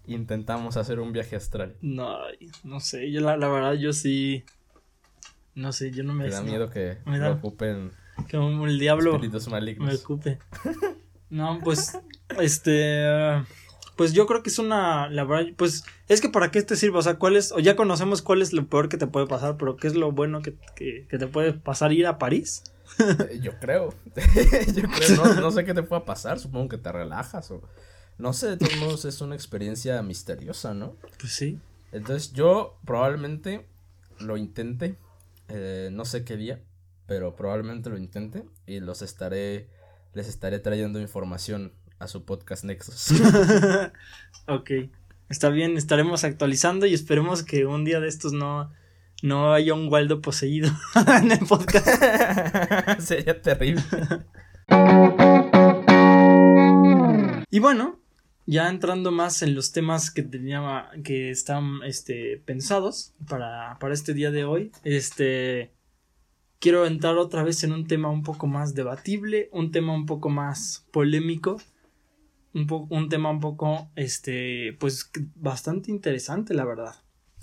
intentamos 0.08 0.77
hacer 0.77 1.00
un 1.00 1.12
viaje 1.12 1.36
astral? 1.36 1.75
No, 1.82 2.17
no 2.63 2.79
sé, 2.79 3.12
yo 3.12 3.22
la, 3.22 3.36
verdad 3.36 3.74
yo 3.74 3.94
sí, 3.94 4.44
no 5.55 5.74
sé, 5.74 5.91
yo 5.91 6.03
no 6.03 6.13
me... 6.13 6.25
Me 6.25 6.32
da 6.32 6.41
miedo 6.41 6.70
que 6.70 6.98
me 7.05 7.17
lo 7.17 7.34
ocupen... 7.34 7.91
Como 8.32 8.65
el 8.65 8.79
diablo... 8.79 9.13
Espíritus 9.15 9.48
malignos. 9.48 9.88
Me 9.88 9.96
ocupe. 9.96 10.39
No, 11.32 11.60
pues, 11.63 11.96
este 12.39 13.05
pues 14.00 14.13
yo 14.13 14.27
creo 14.27 14.41
que 14.41 14.50
es 14.50 14.60
una, 14.60 15.10
la 15.10 15.25
verdad, 15.25 15.51
pues 15.58 15.84
es 16.08 16.22
que 16.22 16.29
para 16.29 16.51
qué 16.51 16.62
te 16.62 16.77
sirve, 16.77 17.00
o 17.00 17.01
sea, 17.01 17.15
cuál 17.15 17.36
es, 17.36 17.51
o 17.51 17.60
ya 17.60 17.75
conocemos 17.75 18.22
cuál 18.22 18.41
es 18.41 18.53
lo 18.53 18.65
peor 18.65 18.88
que 18.88 18.96
te 18.96 19.08
puede 19.08 19.27
pasar, 19.27 19.58
pero 19.58 19.75
qué 19.75 19.88
es 19.88 19.94
lo 19.94 20.13
bueno 20.13 20.41
que, 20.41 20.56
que, 20.74 21.06
te 21.10 21.27
puede 21.27 21.51
pasar 21.51 21.91
ir 21.91 22.08
a 22.08 22.18
París. 22.18 22.63
Eh, 22.98 23.41
yo 23.41 23.60
creo, 23.60 23.94
yo 24.74 24.84
creo, 24.84 25.36
no, 25.41 25.51
sé 25.51 25.65
qué 25.65 25.74
te 25.74 25.84
pueda 25.84 26.06
pasar, 26.06 26.39
supongo 26.39 26.70
que 26.70 26.77
te 26.77 26.89
relajas 26.94 27.51
o, 27.51 27.62
no 28.18 28.32
sé, 28.32 28.48
de 28.48 28.56
todos 28.56 28.77
modos 28.77 29.03
es 29.03 29.20
una 29.20 29.36
experiencia 29.36 30.01
misteriosa, 30.01 30.74
¿no? 30.74 30.96
Pues 31.20 31.34
sí. 31.34 31.60
Entonces 31.91 32.32
yo 32.32 32.79
probablemente 32.86 33.68
lo 34.18 34.38
intente, 34.38 34.96
eh, 35.50 35.89
no 35.91 36.06
sé 36.06 36.24
qué 36.24 36.38
día, 36.38 36.62
pero 37.06 37.36
probablemente 37.36 37.89
lo 37.89 37.98
intente 37.98 38.46
y 38.65 38.79
los 38.79 39.01
estaré, 39.01 39.68
les 40.13 40.29
estaré 40.29 40.60
trayendo 40.60 41.01
información 41.01 41.74
a 42.00 42.08
su 42.08 42.24
podcast 42.24 42.63
Nexus. 42.63 43.12
ok, 44.48 44.72
está 45.29 45.50
bien, 45.50 45.77
estaremos 45.77 46.24
actualizando 46.24 46.86
y 46.86 46.94
esperemos 46.94 47.44
que 47.44 47.65
un 47.65 47.86
día 47.86 48.00
de 48.00 48.08
estos 48.08 48.34
no, 48.34 48.72
no 49.22 49.53
haya 49.53 49.74
un 49.74 49.91
Waldo 49.91 50.22
poseído 50.22 50.72
en 51.22 51.32
el 51.32 51.39
podcast. 51.39 51.88
Sería 53.00 53.41
terrible. 53.41 53.84
y 57.51 57.60
bueno, 57.60 58.00
ya 58.46 58.70
entrando 58.70 59.12
más 59.12 59.41
en 59.44 59.53
los 59.53 59.72
temas 59.72 60.10
que 60.10 60.24
tenía 60.24 60.89
que 61.03 61.29
están 61.29 61.84
este, 61.84 62.41
pensados 62.46 63.13
para, 63.27 63.77
para 63.79 63.94
este 63.94 64.13
día 64.13 64.32
de 64.32 64.46
hoy, 64.46 64.72
este 64.84 65.74
quiero 66.60 66.86
entrar 66.86 67.18
otra 67.18 67.44
vez 67.44 67.63
en 67.63 67.72
un 67.72 67.88
tema 67.88 68.10
un 68.10 68.24
poco 68.24 68.48
más 68.48 68.74
debatible, 68.74 69.50
un 69.51 69.72
tema 69.72 69.94
un 69.94 70.06
poco 70.06 70.29
más 70.29 70.86
polémico 70.91 71.62
un, 72.53 72.88
un 72.89 73.10
tema 73.10 73.29
un 73.29 73.39
poco, 73.39 73.89
este, 73.96 74.75
pues 74.79 75.12
bastante 75.36 75.91
interesante, 75.91 76.53
la 76.53 76.65
verdad. 76.65 76.96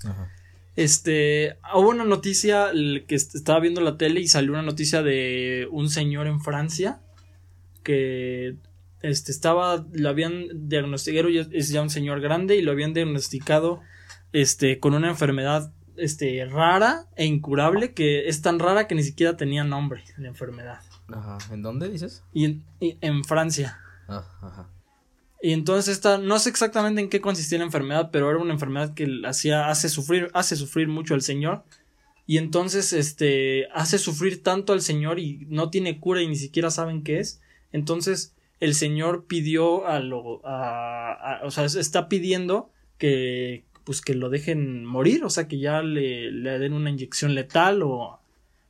Ajá. 0.03 0.29
Este, 0.77 1.57
hubo 1.73 1.89
una 1.89 2.05
noticia 2.05 2.69
que 3.07 3.15
estaba 3.15 3.59
viendo 3.59 3.81
la 3.81 3.97
tele 3.97 4.19
y 4.19 4.27
salió 4.27 4.51
una 4.51 4.61
noticia 4.61 5.01
de 5.01 5.67
un 5.71 5.89
señor 5.89 6.27
en 6.27 6.39
Francia 6.39 7.01
que 7.81 8.57
este 9.01 9.31
estaba, 9.31 9.87
lo 9.91 10.09
habían 10.09 10.69
diagnosticado, 10.69 11.29
es 11.29 11.69
ya 11.69 11.81
un 11.81 11.89
señor 11.89 12.21
grande 12.21 12.57
y 12.57 12.61
lo 12.61 12.71
habían 12.71 12.93
diagnosticado 12.93 13.81
este 14.33 14.79
con 14.79 14.93
una 14.93 15.09
enfermedad 15.09 15.73
este 15.95 16.45
rara 16.45 17.07
e 17.15 17.25
incurable 17.25 17.93
que 17.93 18.27
es 18.27 18.43
tan 18.43 18.59
rara 18.59 18.87
que 18.87 18.93
ni 18.93 19.01
siquiera 19.01 19.35
tenía 19.35 19.63
nombre 19.63 20.03
la 20.17 20.27
enfermedad. 20.27 20.81
Ajá, 21.07 21.39
¿en 21.51 21.63
dónde 21.63 21.89
dices? 21.89 22.23
Y 22.33 22.45
en, 22.45 22.63
en 22.79 23.23
Francia. 23.23 23.79
Ah, 24.07 24.25
ajá. 24.41 24.69
Y 25.41 25.51
entonces 25.51 25.95
esta, 25.95 26.17
no 26.17 26.39
sé 26.39 26.49
exactamente 26.49 27.01
en 27.01 27.09
qué 27.09 27.21
consistía 27.21 27.59
la 27.59 27.65
enfermedad, 27.65 28.09
pero 28.11 28.29
era 28.29 28.39
una 28.39 28.53
enfermedad 28.53 28.93
que 28.93 29.21
hacía, 29.25 29.69
hace 29.69 29.89
sufrir, 29.89 30.29
hace 30.33 30.55
sufrir 30.55 30.87
mucho 30.87 31.13
al 31.13 31.21
señor. 31.21 31.63
Y 32.25 32.37
entonces, 32.37 32.91
este, 32.91 33.67
hace 33.73 33.99
sufrir 33.99 34.43
tanto 34.43 34.73
al 34.73 34.81
señor 34.81 35.19
y 35.19 35.45
no 35.49 35.69
tiene 35.69 35.99
cura 35.99 36.21
y 36.21 36.27
ni 36.27 36.35
siquiera 36.35 36.71
saben 36.71 37.03
qué 37.03 37.19
es. 37.19 37.41
Entonces, 37.71 38.35
el 38.59 38.73
señor 38.73 39.25
pidió 39.27 39.87
a 39.87 39.99
lo, 39.99 40.41
a, 40.43 41.41
o 41.43 41.51
sea, 41.51 41.65
está 41.65 42.09
pidiendo 42.09 42.71
que, 42.97 43.63
pues 43.83 44.01
que 44.01 44.15
lo 44.15 44.29
dejen 44.29 44.83
morir, 44.85 45.23
o 45.23 45.29
sea, 45.29 45.47
que 45.47 45.59
ya 45.59 45.81
le, 45.83 46.31
le 46.31 46.59
den 46.59 46.73
una 46.73 46.89
inyección 46.89 47.35
letal 47.35 47.83
o 47.83 48.19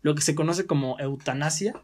lo 0.01 0.13
que 0.13 0.21
se 0.21 0.35
conoce 0.35 0.65
como 0.67 0.99
eutanasia 0.99 1.81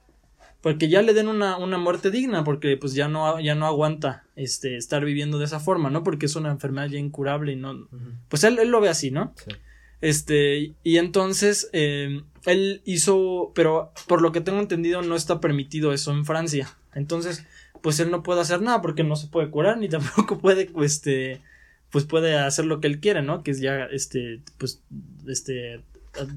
porque 0.63 0.87
ya 0.87 1.01
le 1.01 1.13
den 1.13 1.27
una, 1.27 1.57
una, 1.57 1.77
muerte 1.77 2.09
digna, 2.09 2.45
porque 2.45 2.77
pues 2.77 2.93
ya 2.93 3.09
no, 3.09 3.37
ya 3.41 3.53
no 3.53 3.65
aguanta 3.65 4.23
este, 4.37 4.77
estar 4.77 5.03
viviendo 5.03 5.37
de 5.37 5.43
esa 5.43 5.59
forma, 5.59 5.89
¿no? 5.89 6.03
Porque 6.03 6.25
es 6.25 6.37
una 6.37 6.51
enfermedad 6.51 6.87
ya 6.87 6.99
incurable 6.99 7.51
y 7.51 7.57
no, 7.57 7.89
pues 8.29 8.45
él, 8.45 8.57
él, 8.57 8.69
lo 8.69 8.79
ve 8.79 8.87
así, 8.87 9.11
¿no? 9.11 9.33
Sí. 9.35 9.51
Este, 9.99 10.73
y 10.81 10.97
entonces, 10.99 11.69
eh, 11.73 12.21
él 12.45 12.81
hizo, 12.85 13.51
pero 13.53 13.91
por 14.07 14.21
lo 14.21 14.31
que 14.31 14.39
tengo 14.39 14.61
entendido 14.61 15.01
no 15.01 15.17
está 15.17 15.41
permitido 15.41 15.91
eso 15.91 16.13
en 16.13 16.23
Francia, 16.23 16.73
entonces, 16.95 17.45
pues 17.81 17.99
él 17.99 18.09
no 18.09 18.23
puede 18.23 18.39
hacer 18.39 18.61
nada 18.61 18.81
porque 18.81 19.03
no 19.03 19.17
se 19.17 19.27
puede 19.27 19.49
curar 19.49 19.77
ni 19.77 19.89
tampoco 19.89 20.39
puede, 20.39 20.71
este, 20.81 21.41
pues 21.89 22.05
puede 22.05 22.37
hacer 22.37 22.63
lo 22.63 22.79
que 22.79 22.87
él 22.87 23.01
quiere, 23.01 23.21
¿no? 23.21 23.43
Que 23.43 23.51
es 23.51 23.59
ya, 23.59 23.83
este, 23.83 24.39
pues, 24.57 24.81
este, 25.27 25.81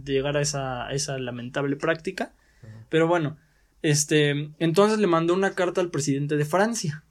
llegar 0.05 0.37
a 0.37 0.41
esa, 0.41 0.89
a 0.89 0.95
esa 0.95 1.17
lamentable 1.17 1.77
práctica, 1.77 2.33
pero 2.89 3.07
bueno, 3.07 3.37
este, 3.87 4.51
entonces 4.59 4.99
le 4.99 5.07
mandó 5.07 5.33
una 5.33 5.55
carta 5.55 5.81
al 5.81 5.91
presidente 5.91 6.37
de 6.37 6.45
Francia. 6.45 7.05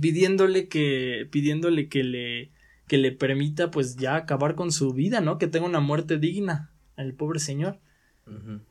Pidiéndole 0.00 0.68
que, 0.68 1.26
pidiéndole 1.30 1.88
que 1.88 2.04
le, 2.04 2.50
que 2.86 2.98
le 2.98 3.10
permita 3.10 3.70
pues 3.70 3.96
ya 3.96 4.14
acabar 4.14 4.54
con 4.54 4.70
su 4.70 4.92
vida, 4.92 5.20
¿no? 5.20 5.38
Que 5.38 5.48
tenga 5.48 5.66
una 5.66 5.80
muerte 5.80 6.18
digna 6.18 6.70
al 6.96 7.14
pobre 7.14 7.40
señor. 7.40 7.80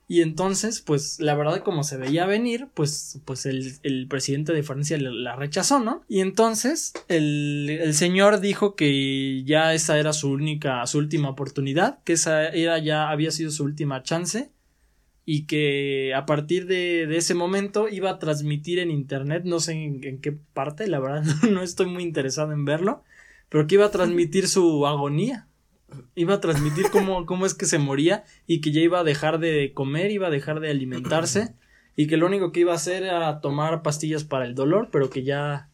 Y 0.07 0.21
entonces, 0.21 0.81
pues, 0.81 1.19
la 1.19 1.35
verdad, 1.35 1.61
como 1.61 1.83
se 1.83 1.97
veía 1.97 2.25
venir, 2.25 2.69
pues, 2.73 3.19
pues 3.25 3.45
el, 3.45 3.73
el 3.83 4.07
presidente 4.07 4.53
de 4.53 4.63
Francia 4.63 4.97
la 4.97 5.35
rechazó, 5.35 5.81
¿no? 5.81 6.03
Y 6.07 6.21
entonces, 6.21 6.93
el, 7.09 7.69
el, 7.69 7.93
señor 7.93 8.39
dijo 8.39 8.75
que 8.75 9.43
ya 9.43 9.73
esa 9.73 9.99
era 9.99 10.13
su 10.13 10.31
única, 10.31 10.85
su 10.87 10.99
última 10.99 11.29
oportunidad, 11.29 11.99
que 12.05 12.13
esa 12.13 12.47
era 12.47 12.79
ya 12.79 13.09
había 13.09 13.29
sido 13.29 13.51
su 13.51 13.65
última 13.65 14.03
chance, 14.03 14.51
y 15.25 15.45
que 15.45 16.13
a 16.15 16.25
partir 16.25 16.65
de, 16.65 17.03
ese 17.15 17.33
momento 17.33 17.87
iba 17.87 18.09
a 18.09 18.19
transmitir 18.19 18.79
en 18.79 18.91
internet, 18.91 19.43
no 19.45 19.59
sé 19.59 19.73
en, 19.73 20.19
qué 20.19 20.31
parte, 20.31 20.87
la 20.87 20.99
verdad 20.99 21.23
no 21.51 21.61
estoy 21.61 21.87
muy 21.87 22.03
interesado 22.03 22.51
en 22.51 22.65
verlo, 22.65 23.03
pero 23.49 23.67
que 23.67 23.75
iba 23.75 23.85
a 23.85 23.91
transmitir 23.91 24.47
su 24.47 24.87
agonía, 24.87 25.47
iba 26.15 26.35
a 26.35 26.41
transmitir 26.41 26.89
cómo, 26.91 27.25
cómo 27.25 27.45
es 27.45 27.53
que 27.53 27.65
se 27.65 27.77
moría 27.77 28.23
y 28.47 28.61
que 28.61 28.71
ya 28.71 28.81
iba 28.81 28.99
a 28.99 29.03
dejar 29.03 29.39
de 29.39 29.73
comer, 29.73 30.11
iba 30.11 30.27
a 30.27 30.31
dejar 30.31 30.59
de 30.59 30.71
alimentarse 30.71 31.53
y 31.95 32.07
que 32.07 32.17
lo 32.17 32.25
único 32.25 32.51
que 32.51 32.61
iba 32.61 32.71
a 32.71 32.77
hacer 32.77 33.03
era 33.03 33.41
tomar 33.41 33.83
pastillas 33.83 34.23
para 34.23 34.45
el 34.45 34.55
dolor, 34.55 34.89
pero 34.91 35.09
que 35.09 35.23
ya, 35.23 35.69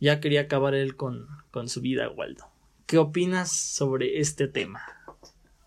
ya 0.00 0.20
quería 0.20 0.42
acabar 0.42 0.74
él 0.74 0.96
con, 0.96 1.28
con 1.50 1.68
su 1.68 1.80
vida, 1.80 2.08
Waldo. 2.10 2.46
¿Qué 2.86 2.96
opinas 2.96 3.52
sobre 3.52 4.20
este 4.20 4.48
tema? 4.48 4.80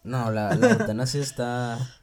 No, 0.03 0.31
la, 0.31 0.55
la 0.55 0.71
eutanasia 0.71 1.21
está 1.21 2.00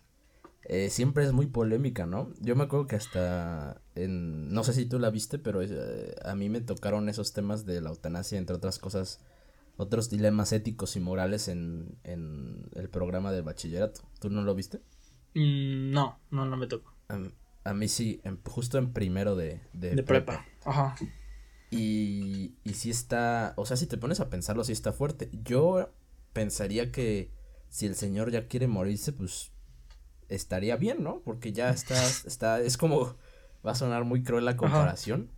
eh, 0.70 0.90
siempre 0.90 1.24
es 1.24 1.32
muy 1.32 1.46
polémica, 1.46 2.04
¿no? 2.04 2.30
Yo 2.40 2.54
me 2.54 2.64
acuerdo 2.64 2.86
que 2.86 2.96
hasta, 2.96 3.80
en, 3.94 4.52
no 4.52 4.62
sé 4.64 4.74
si 4.74 4.84
tú 4.84 4.98
la 4.98 5.08
viste, 5.08 5.38
pero 5.38 5.62
eh, 5.62 6.14
a 6.22 6.34
mí 6.34 6.50
me 6.50 6.60
tocaron 6.60 7.08
esos 7.08 7.32
temas 7.32 7.64
de 7.64 7.80
la 7.80 7.88
eutanasia, 7.88 8.36
entre 8.36 8.54
otras 8.54 8.78
cosas, 8.78 9.24
otros 9.78 10.10
dilemas 10.10 10.52
éticos 10.52 10.94
y 10.96 11.00
morales 11.00 11.48
en, 11.48 11.96
en 12.04 12.68
el 12.74 12.90
programa 12.90 13.32
de 13.32 13.40
bachillerato. 13.40 14.02
¿Tú 14.20 14.28
no 14.28 14.42
lo 14.42 14.54
viste? 14.54 14.82
Mm, 15.34 15.90
no, 15.90 16.20
no, 16.30 16.44
no 16.44 16.58
me 16.58 16.66
tocó. 16.66 16.92
A, 17.64 17.72
mí 17.72 17.88
sí, 17.88 18.20
justo 18.44 18.76
en 18.76 18.92
primero 18.92 19.36
de, 19.36 19.62
de, 19.72 20.02
prepa. 20.02 20.44
Ajá. 20.66 20.96
Y, 21.70 22.56
y 22.62 22.74
sí 22.74 22.90
está, 22.90 23.54
o 23.56 23.64
sea, 23.64 23.78
si 23.78 23.86
te 23.86 23.96
pones 23.96 24.20
a 24.20 24.28
pensarlo, 24.28 24.64
sí 24.64 24.72
está 24.72 24.92
fuerte. 24.92 25.30
Yo 25.44 25.90
pensaría 26.34 26.92
que 26.92 27.32
si 27.70 27.86
el 27.86 27.94
señor 27.94 28.30
ya 28.30 28.48
quiere 28.48 28.66
morirse, 28.68 29.14
pues 29.14 29.52
estaría 30.28 30.76
bien, 30.76 31.02
¿no? 31.02 31.20
Porque 31.24 31.52
ya 31.52 31.70
está, 31.70 32.02
está, 32.26 32.60
es 32.60 32.76
como, 32.76 33.16
va 33.66 33.72
a 33.72 33.74
sonar 33.74 34.04
muy 34.04 34.22
cruel 34.22 34.44
la 34.44 34.56
comparación. 34.56 35.30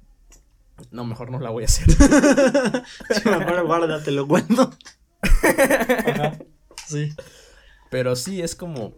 No, 0.91 1.05
mejor 1.05 1.31
no 1.31 1.41
la 1.41 1.51
voy 1.51 1.65
a 1.65 1.67
hacer. 1.67 1.91
sí, 3.11 3.29
mejor 3.29 3.67
guárdate, 3.67 4.11
lo 4.11 4.27
cuento. 4.27 4.71
Ajá. 5.23 6.39
Sí. 6.87 7.13
Pero 7.91 8.17
sí, 8.17 8.41
es 8.41 8.55
como, 8.55 8.95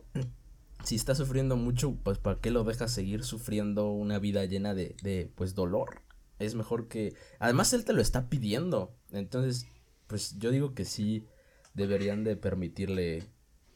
si 0.84 0.96
está 0.96 1.14
sufriendo 1.14 1.56
mucho, 1.56 1.96
pues 2.02 2.18
¿para 2.18 2.40
qué 2.40 2.50
lo 2.50 2.64
dejas 2.64 2.92
seguir 2.92 3.24
sufriendo 3.24 3.90
una 3.90 4.18
vida 4.18 4.44
llena 4.44 4.74
de, 4.74 4.96
de, 5.02 5.30
pues, 5.34 5.54
dolor? 5.54 6.02
Es 6.38 6.54
mejor 6.54 6.88
que, 6.88 7.14
además 7.38 7.72
él 7.72 7.84
te 7.84 7.92
lo 7.92 8.02
está 8.02 8.28
pidiendo. 8.28 8.94
Entonces, 9.10 9.66
pues 10.06 10.38
yo 10.38 10.50
digo 10.50 10.74
que 10.74 10.84
sí 10.84 11.26
deberían 11.74 12.24
de 12.24 12.36
permitirle 12.36 13.24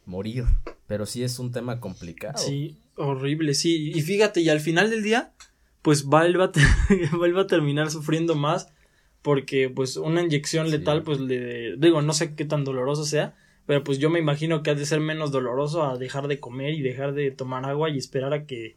morir. 0.04 0.44
Pero 0.86 1.06
sí 1.06 1.22
es 1.22 1.38
un 1.38 1.52
tema 1.52 1.80
complicado. 1.80 2.38
Sí, 2.38 2.78
horrible, 2.96 3.54
sí. 3.54 3.92
Y 3.94 4.02
fíjate, 4.02 4.40
y 4.40 4.48
al 4.48 4.60
final 4.60 4.90
del 4.90 5.02
día, 5.02 5.32
pues 5.82 6.06
Val 6.06 6.38
va, 6.40 6.50
a 7.40 7.46
terminar 7.46 7.90
sufriendo 7.90 8.34
más 8.34 8.72
porque 9.22 9.70
pues 9.70 9.96
una 9.96 10.22
inyección 10.22 10.70
letal, 10.70 11.02
pues 11.02 11.20
le 11.20 11.76
digo, 11.76 12.02
no 12.02 12.12
sé 12.12 12.34
qué 12.34 12.44
tan 12.44 12.64
doloroso 12.64 13.04
sea, 13.04 13.36
pero 13.66 13.82
pues 13.82 13.98
yo 13.98 14.10
me 14.10 14.20
imagino 14.20 14.62
que 14.62 14.70
ha 14.70 14.74
de 14.74 14.86
ser 14.86 15.00
menos 15.00 15.32
doloroso 15.32 15.84
a 15.84 15.98
dejar 15.98 16.28
de 16.28 16.38
comer 16.38 16.74
y 16.74 16.82
dejar 16.82 17.12
de 17.12 17.30
tomar 17.32 17.64
agua 17.66 17.90
y 17.90 17.98
esperar 17.98 18.32
a 18.32 18.46
que 18.46 18.76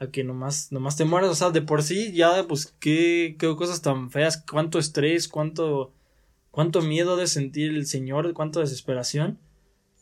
a 0.00 0.08
que 0.08 0.24
nomás, 0.24 0.72
nomás 0.72 0.96
te 0.96 1.04
mueras, 1.04 1.30
o 1.30 1.34
sea, 1.34 1.50
de 1.50 1.62
por 1.62 1.82
sí 1.82 2.12
ya 2.12 2.46
pues 2.48 2.74
qué, 2.80 3.36
qué 3.38 3.54
cosas 3.54 3.82
tan 3.82 4.10
feas, 4.10 4.44
cuánto 4.48 4.78
estrés, 4.78 5.28
cuánto 5.28 5.92
cuánto 6.50 6.82
miedo 6.82 7.16
de 7.16 7.26
sentir 7.26 7.70
el 7.70 7.86
señor, 7.86 8.32
cuánta 8.34 8.60
desesperación 8.60 9.38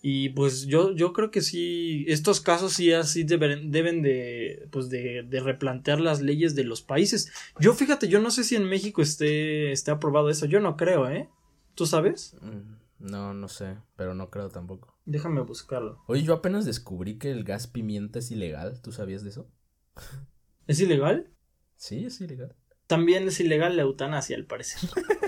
y 0.03 0.31
pues 0.31 0.67
yo, 0.67 0.93
yo 0.93 1.13
creo 1.13 1.31
que 1.31 1.43
sí, 1.43 2.05
estos 2.09 2.41
casos 2.41 2.73
sí 2.73 2.93
así 2.93 3.25
deben, 3.25 3.71
deben 3.71 4.01
de, 4.03 4.67
pues 4.71 4.89
de, 4.89 5.23
de, 5.23 5.41
replantear 5.41 6.01
las 6.01 6.23
leyes 6.23 6.55
de 6.55 6.65
los 6.65 6.81
países. 6.81 7.31
Yo 7.59 7.75
fíjate, 7.75 8.09
yo 8.09 8.21
no 8.21 8.31
sé 8.31 8.45
si 8.45 8.57
en 8.57 8.65
México 8.65 9.03
esté, 9.03 9.73
esté 9.73 9.91
aprobado 9.91 10.31
eso, 10.31 10.47
yo 10.47 10.61
no 10.61 10.77
creo, 10.77 11.09
¿eh? 11.09 11.29
¿Tú 11.75 11.87
sabes? 11.87 12.35
Mm, 12.41 13.11
no, 13.11 13.35
no 13.35 13.49
sé, 13.49 13.77
pero 13.97 14.15
no 14.15 14.31
creo 14.31 14.49
tampoco. 14.49 14.97
Déjame 15.05 15.43
buscarlo. 15.43 16.03
Oye, 16.07 16.23
yo 16.23 16.35
apenas 16.35 16.65
descubrí 16.65 17.19
que 17.19 17.31
el 17.31 17.45
gas 17.45 17.67
pimienta 17.67 18.21
es 18.21 18.31
ilegal, 18.31 18.81
¿tú 18.81 18.93
sabías 18.93 19.23
de 19.23 19.31
eso? 19.31 19.51
¿Es 20.67 20.81
ilegal? 20.81 21.31
Sí, 21.77 22.07
es 22.07 22.21
ilegal. 22.21 22.55
También 22.87 23.29
es 23.29 23.39
ilegal 23.41 23.77
la 23.77 23.83
eutanasia, 23.83 24.37
al 24.37 24.47
parecer. 24.47 24.89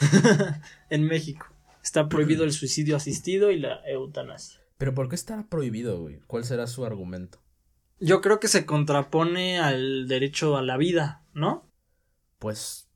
en 0.90 1.02
México. 1.04 1.46
Está 1.86 2.08
prohibido 2.08 2.42
el 2.42 2.50
suicidio 2.50 2.96
asistido 2.96 3.52
y 3.52 3.60
la 3.60 3.80
eutanasia. 3.88 4.60
¿Pero 4.76 4.92
por 4.92 5.08
qué 5.08 5.14
está 5.14 5.46
prohibido, 5.48 6.00
güey? 6.00 6.18
¿Cuál 6.26 6.44
será 6.44 6.66
su 6.66 6.84
argumento? 6.84 7.38
Yo 8.00 8.20
creo 8.20 8.40
que 8.40 8.48
se 8.48 8.66
contrapone 8.66 9.60
al 9.60 10.08
derecho 10.08 10.56
a 10.56 10.62
la 10.62 10.76
vida, 10.78 11.22
¿no? 11.32 11.70
Pues 12.40 12.88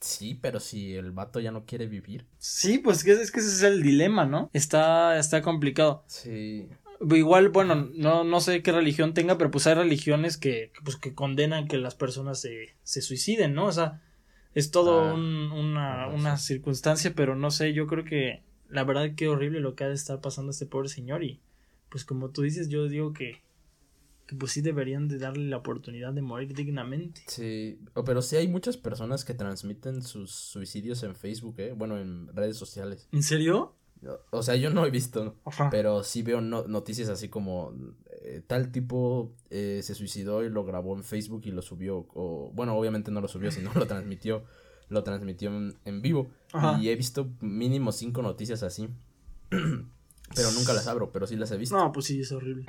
sí, 0.00 0.38
pero 0.40 0.58
si 0.58 0.94
el 0.94 1.12
vato 1.12 1.38
ya 1.38 1.50
no 1.50 1.66
quiere 1.66 1.86
vivir. 1.86 2.26
Sí, 2.38 2.78
pues 2.78 3.06
es 3.06 3.30
que 3.30 3.40
ese 3.40 3.48
es 3.50 3.62
el 3.62 3.82
dilema, 3.82 4.24
¿no? 4.24 4.48
Está, 4.54 5.18
está 5.18 5.42
complicado. 5.42 6.02
Sí. 6.06 6.66
Igual, 7.02 7.50
bueno, 7.50 7.90
no, 7.92 8.24
no 8.24 8.40
sé 8.40 8.62
qué 8.62 8.72
religión 8.72 9.12
tenga, 9.12 9.36
pero 9.36 9.50
pues 9.50 9.66
hay 9.66 9.74
religiones 9.74 10.38
que, 10.38 10.72
pues, 10.82 10.96
que 10.96 11.12
condenan 11.12 11.68
que 11.68 11.76
las 11.76 11.94
personas 11.94 12.40
se, 12.40 12.74
se 12.84 13.02
suiciden, 13.02 13.52
¿no? 13.52 13.66
O 13.66 13.72
sea, 13.72 14.00
es 14.54 14.70
todo 14.70 15.00
ah, 15.00 15.14
una, 15.14 16.08
una 16.08 16.36
circunstancia, 16.36 17.12
pero 17.14 17.36
no 17.36 17.50
sé, 17.50 17.72
yo 17.72 17.86
creo 17.86 18.04
que 18.04 18.42
la 18.68 18.84
verdad 18.84 19.14
que 19.14 19.28
horrible 19.28 19.60
lo 19.60 19.74
que 19.74 19.84
ha 19.84 19.88
de 19.88 19.94
estar 19.94 20.20
pasando 20.20 20.50
a 20.50 20.52
este 20.52 20.66
pobre 20.66 20.88
señor 20.88 21.22
y 21.22 21.40
pues 21.88 22.04
como 22.04 22.30
tú 22.30 22.42
dices, 22.42 22.68
yo 22.68 22.88
digo 22.88 23.12
que, 23.12 23.42
que 24.26 24.34
pues 24.34 24.52
sí 24.52 24.62
deberían 24.62 25.06
de 25.06 25.18
darle 25.18 25.48
la 25.48 25.58
oportunidad 25.58 26.12
de 26.12 26.22
morir 26.22 26.52
dignamente. 26.54 27.22
Sí, 27.28 27.78
pero 28.04 28.20
sí 28.20 28.34
hay 28.36 28.48
muchas 28.48 28.76
personas 28.76 29.24
que 29.24 29.34
transmiten 29.34 30.02
sus 30.02 30.32
suicidios 30.32 31.04
en 31.04 31.14
Facebook, 31.14 31.54
¿eh? 31.58 31.72
Bueno, 31.76 31.98
en 31.98 32.26
redes 32.34 32.56
sociales. 32.56 33.08
¿En 33.12 33.22
serio? 33.22 33.76
O 34.30 34.42
sea, 34.42 34.56
yo 34.56 34.70
no 34.70 34.84
he 34.84 34.90
visto, 34.90 35.36
pero 35.70 36.02
sí 36.04 36.22
veo 36.22 36.40
noticias 36.40 37.08
así 37.08 37.28
como 37.28 37.72
eh, 38.22 38.42
tal 38.46 38.72
tipo 38.72 39.32
eh, 39.50 39.80
se 39.82 39.94
suicidó 39.94 40.44
y 40.44 40.50
lo 40.50 40.64
grabó 40.64 40.96
en 40.96 41.04
Facebook 41.04 41.42
y 41.44 41.50
lo 41.50 41.62
subió, 41.62 42.06
o 42.14 42.50
bueno, 42.54 42.76
obviamente 42.76 43.10
no 43.10 43.20
lo 43.20 43.28
subió, 43.28 43.50
sino 43.50 43.70
lo 43.74 43.86
transmitió, 43.86 44.44
lo 44.88 45.04
transmitió 45.04 45.50
en, 45.50 46.02
vivo. 46.02 46.30
Y 46.80 46.88
he 46.88 46.96
visto 46.96 47.28
mínimo 47.40 47.92
cinco 47.92 48.22
noticias 48.22 48.62
así. 48.62 48.88
pero 49.48 50.50
nunca 50.52 50.72
las 50.72 50.86
abro, 50.86 51.10
pero 51.12 51.26
sí 51.26 51.36
las 51.36 51.50
he 51.50 51.56
visto. 51.56 51.76
No, 51.76 51.92
pues 51.92 52.06
sí, 52.06 52.20
es 52.20 52.32
horrible. 52.32 52.64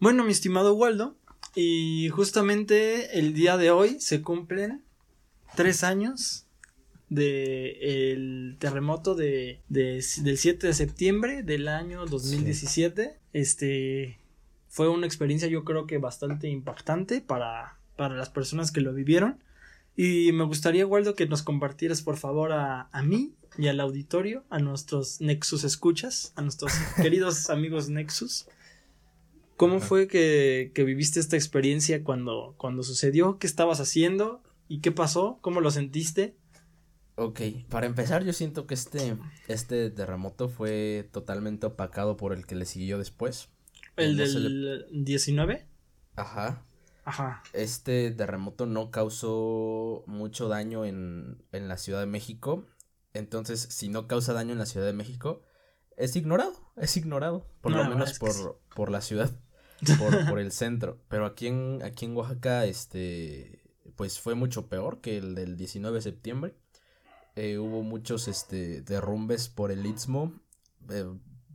Bueno, 0.00 0.24
mi 0.24 0.32
estimado 0.32 0.74
Waldo, 0.74 1.16
y 1.54 2.08
justamente 2.10 3.18
el 3.18 3.34
día 3.34 3.56
de 3.56 3.70
hoy 3.70 3.98
se 4.00 4.22
cumplen 4.22 4.84
tres 5.56 5.82
años 5.84 6.46
de 7.10 8.12
el 8.12 8.56
terremoto 8.58 9.14
de, 9.14 9.60
del 9.68 10.02
7 10.02 10.66
de 10.66 10.74
septiembre 10.74 11.42
del 11.42 11.68
año 11.68 12.06
2017. 12.06 13.18
Este 13.32 14.18
fue 14.68 14.88
una 14.88 15.06
experiencia 15.06 15.48
yo 15.48 15.64
creo 15.64 15.86
que 15.86 15.98
bastante 15.98 16.48
impactante 16.48 17.20
para, 17.20 17.78
para 17.96 18.14
las 18.14 18.30
personas 18.30 18.70
que 18.70 18.80
lo 18.80 18.92
vivieron. 18.92 19.42
Y 19.96 20.30
me 20.32 20.44
gustaría, 20.44 20.86
Waldo, 20.86 21.14
que 21.14 21.26
nos 21.26 21.42
compartieras 21.42 22.02
por 22.02 22.16
favor 22.16 22.52
a, 22.52 22.88
a 22.92 23.02
mí 23.02 23.34
y 23.56 23.66
al 23.66 23.80
auditorio, 23.80 24.44
a 24.50 24.60
nuestros 24.60 25.20
Nexus 25.20 25.64
escuchas, 25.64 26.32
a 26.36 26.42
nuestros 26.42 26.72
queridos 27.02 27.50
amigos 27.50 27.88
Nexus. 27.88 28.46
¿Cómo 29.56 29.80
fue 29.80 30.06
que, 30.06 30.70
que, 30.72 30.84
viviste 30.84 31.18
esta 31.18 31.34
experiencia 31.34 32.04
cuando, 32.04 32.54
cuando 32.58 32.84
sucedió? 32.84 33.40
¿Qué 33.40 33.48
estabas 33.48 33.80
haciendo? 33.80 34.40
¿Y 34.68 34.78
qué 34.78 34.92
pasó? 34.92 35.38
¿Cómo 35.40 35.60
lo 35.60 35.72
sentiste? 35.72 36.36
Ok, 37.20 37.40
para 37.68 37.86
empezar 37.86 38.22
yo 38.22 38.32
siento 38.32 38.68
que 38.68 38.74
este, 38.74 39.16
este 39.48 39.90
terremoto 39.90 40.48
fue 40.48 41.08
totalmente 41.10 41.66
opacado 41.66 42.16
por 42.16 42.32
el 42.32 42.46
que 42.46 42.54
le 42.54 42.64
siguió 42.64 42.96
después. 42.96 43.48
¿El 43.96 44.16
del 44.16 44.86
19? 44.92 45.66
Ajá. 46.14 46.64
Ajá. 47.04 47.42
Este 47.52 48.12
terremoto 48.12 48.66
no 48.66 48.92
causó 48.92 50.04
mucho 50.06 50.46
daño 50.46 50.84
en, 50.84 51.42
en 51.50 51.66
la 51.66 51.76
Ciudad 51.76 51.98
de 51.98 52.06
México. 52.06 52.66
Entonces, 53.14 53.62
si 53.62 53.88
no 53.88 54.06
causa 54.06 54.32
daño 54.32 54.52
en 54.52 54.60
la 54.60 54.66
Ciudad 54.66 54.86
de 54.86 54.92
México, 54.92 55.42
es 55.96 56.14
ignorado, 56.14 56.52
es 56.76 56.96
ignorado. 56.96 57.48
Por 57.62 57.72
lo 57.72 57.84
menos 57.84 58.16
por, 58.20 58.60
por 58.76 58.92
la 58.92 59.00
ciudad, 59.00 59.32
por, 59.98 60.28
por 60.28 60.38
el 60.38 60.52
centro. 60.52 61.02
Pero 61.08 61.26
aquí 61.26 61.48
en, 61.48 61.82
aquí 61.82 62.04
en 62.04 62.16
Oaxaca, 62.16 62.64
este, 62.64 63.64
pues 63.96 64.20
fue 64.20 64.36
mucho 64.36 64.68
peor 64.68 65.00
que 65.00 65.18
el 65.18 65.34
del 65.34 65.56
19 65.56 65.96
de 65.96 66.02
septiembre. 66.02 66.54
Eh, 67.38 67.56
hubo 67.56 67.84
muchos 67.84 68.26
este, 68.26 68.82
derrumbes 68.82 69.48
por 69.48 69.70
el 69.70 69.86
Istmo. 69.86 70.32
Eh, 70.90 71.06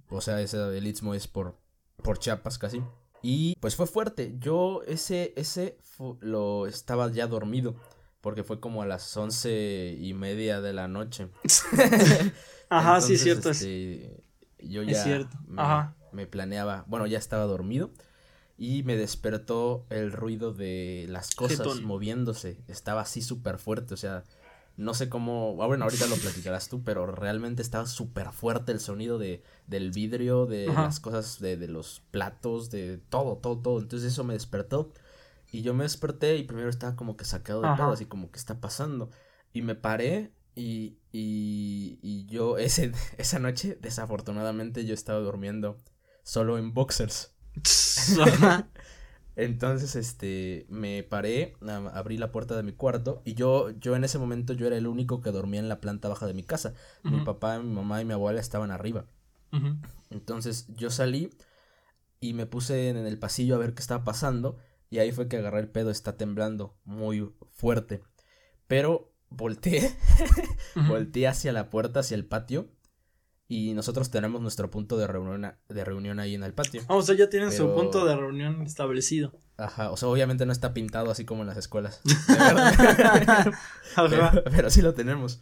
o 0.08 0.22
sea, 0.22 0.40
ese, 0.40 0.78
el 0.78 0.88
Istmo 0.88 1.14
es 1.14 1.28
por, 1.28 1.58
por 2.02 2.20
Chiapas 2.20 2.58
casi. 2.58 2.82
Y 3.22 3.58
pues 3.60 3.76
fue 3.76 3.86
fuerte. 3.86 4.34
Yo 4.40 4.82
ese, 4.88 5.34
ese 5.36 5.78
lo 6.22 6.68
estaba 6.68 7.12
ya 7.12 7.28
dormido. 7.28 7.76
Porque 8.22 8.46
fue 8.46 8.62
como 8.62 8.82
a 8.82 8.86
las 8.86 9.18
once 9.18 9.98
y 10.00 10.14
media 10.14 10.62
de 10.62 10.72
la 10.72 10.88
noche. 10.88 11.28
Ajá, 12.70 13.02
sí, 13.02 13.18
cierto. 13.18 13.50
Este, 13.50 14.24
yo 14.60 14.84
ya 14.84 15.04
cierto. 15.04 15.38
Me, 15.48 15.62
me 16.14 16.28
planeaba. 16.28 16.86
Bueno, 16.88 17.08
ya 17.08 17.18
estaba 17.18 17.44
dormido. 17.44 17.92
Y 18.58 18.84
me 18.84 18.96
despertó 18.96 19.86
el 19.90 20.14
ruido 20.14 20.54
de 20.54 21.08
las 21.10 21.36
cosas 21.36 21.82
moviéndose. 21.82 22.64
Estaba 22.70 23.02
así 23.02 23.22
súper 23.22 23.58
fuerte. 23.58 23.94
O 23.94 23.98
sea, 23.98 24.24
no 24.76 24.94
sé 24.94 25.08
cómo, 25.08 25.58
ah, 25.62 25.68
bueno, 25.68 25.86
ahorita 25.86 26.08
lo 26.08 26.16
platicarás 26.16 26.68
tú, 26.68 26.84
pero 26.84 27.06
realmente 27.06 27.62
estaba 27.62 27.86
súper 27.86 28.32
fuerte 28.32 28.72
el 28.72 28.80
sonido 28.80 29.20
de, 29.20 29.44
del 29.68 29.92
vidrio, 29.92 30.46
de 30.46 30.68
las 30.68 31.00
cosas, 31.00 31.40
de, 31.40 31.58
de 31.58 31.68
los 31.68 32.02
platos, 32.12 32.72
de 32.72 32.98
todo, 33.10 33.38
todo, 33.38 33.60
todo. 33.60 33.80
Entonces 33.80 34.12
eso 34.12 34.24
me 34.24 34.34
despertó. 34.34 34.92
Y 35.52 35.62
yo 35.62 35.76
me 35.76 35.84
desperté 35.84 36.38
y 36.38 36.44
primero 36.44 36.70
estaba 36.70 36.96
como 36.96 37.16
que 37.16 37.26
sacado 37.26 37.62
de 37.62 37.70
todo, 37.78 37.92
así 37.92 38.06
como 38.06 38.32
que 38.32 38.40
está 38.40 38.60
pasando. 38.60 39.12
Y 39.54 39.62
me 39.62 39.76
paré 39.76 40.32
y, 40.56 40.98
y, 41.12 42.00
y 42.02 42.26
yo 42.26 42.58
ese, 42.58 42.92
esa 43.18 43.38
noche, 43.38 43.78
desafortunadamente, 43.80 44.86
yo 44.86 44.96
estaba 44.96 45.20
durmiendo 45.20 45.78
solo 46.24 46.58
en 46.58 46.74
boxers. 46.74 47.36
Entonces, 49.36 49.96
este, 49.96 50.66
me 50.70 51.04
paré, 51.04 51.56
abrí 51.94 52.18
la 52.18 52.32
puerta 52.32 52.56
de 52.56 52.64
mi 52.64 52.74
cuarto 52.74 53.22
y 53.26 53.34
yo, 53.34 53.72
yo 53.72 53.96
en 53.96 54.04
ese 54.04 54.20
momento 54.20 54.54
yo 54.54 54.68
era 54.68 54.78
el 54.78 54.86
único 54.86 55.22
que 55.22 55.32
dormía 55.32 55.60
en 55.60 55.70
la 55.70 55.82
planta 55.82 56.08
baja 56.08 56.28
de 56.28 56.34
mi 56.34 56.44
casa. 56.44 56.74
Mi 57.04 57.22
papá, 57.22 57.60
mi 57.60 57.74
mamá 57.74 58.02
y 58.02 58.06
mi 58.06 58.14
abuela 58.14 58.40
estaban 58.40 58.72
arriba. 58.72 59.06
Entonces 60.10 60.68
yo 60.76 60.90
salí 60.90 61.32
y 62.20 62.34
me 62.34 62.46
puse 62.46 62.90
en 62.90 62.98
el 62.98 63.20
pasillo 63.20 63.56
a 63.56 63.60
ver 63.60 63.74
qué 63.74 63.82
estaba 63.82 64.04
pasando 64.04 64.58
y 64.90 65.00
ahí 65.00 65.12
fue 65.12 65.28
que 65.28 65.38
agarré 65.38 65.60
el 65.60 65.70
pedo, 65.70 65.90
está 65.90 66.18
temblando 66.18 66.78
muy 66.86 67.34
fuerte. 67.52 68.04
Pero 68.68 69.12
volteé, 69.30 69.92
volteé 70.88 71.28
hacia 71.28 71.52
la 71.52 71.70
puerta, 71.70 72.02
hacia 72.02 72.16
el 72.16 72.26
patio 72.26 72.70
y 73.54 73.76
nosotros 73.76 74.10
tenemos 74.10 74.42
nuestro 74.42 74.72
punto 74.72 74.98
de 74.98 75.06
reunión, 75.06 75.54
de 75.70 75.86
reunión 75.86 76.20
ahí 76.20 76.34
en 76.34 76.42
el 76.42 76.56
patio. 76.56 76.82
Ah, 76.88 76.96
o 76.96 77.04
sea, 77.04 77.14
ya 77.16 77.30
tienen 77.30 77.52
su 77.52 77.72
punto 77.76 78.04
de 78.04 78.16
reunión 78.16 78.64
establecido. 78.64 79.32
Ajá, 79.58 79.92
o 79.92 79.98
sea, 79.98 80.10
obviamente 80.10 80.48
no 80.48 80.52
está 80.52 80.74
pintado 80.74 81.12
así 81.12 81.24
como 81.24 81.44
en 81.44 81.50
las 81.50 81.58
escuelas. 81.58 82.02
pero, 84.56 84.72
sí 84.72 84.82
lo 84.82 84.96
tenemos. 84.96 85.40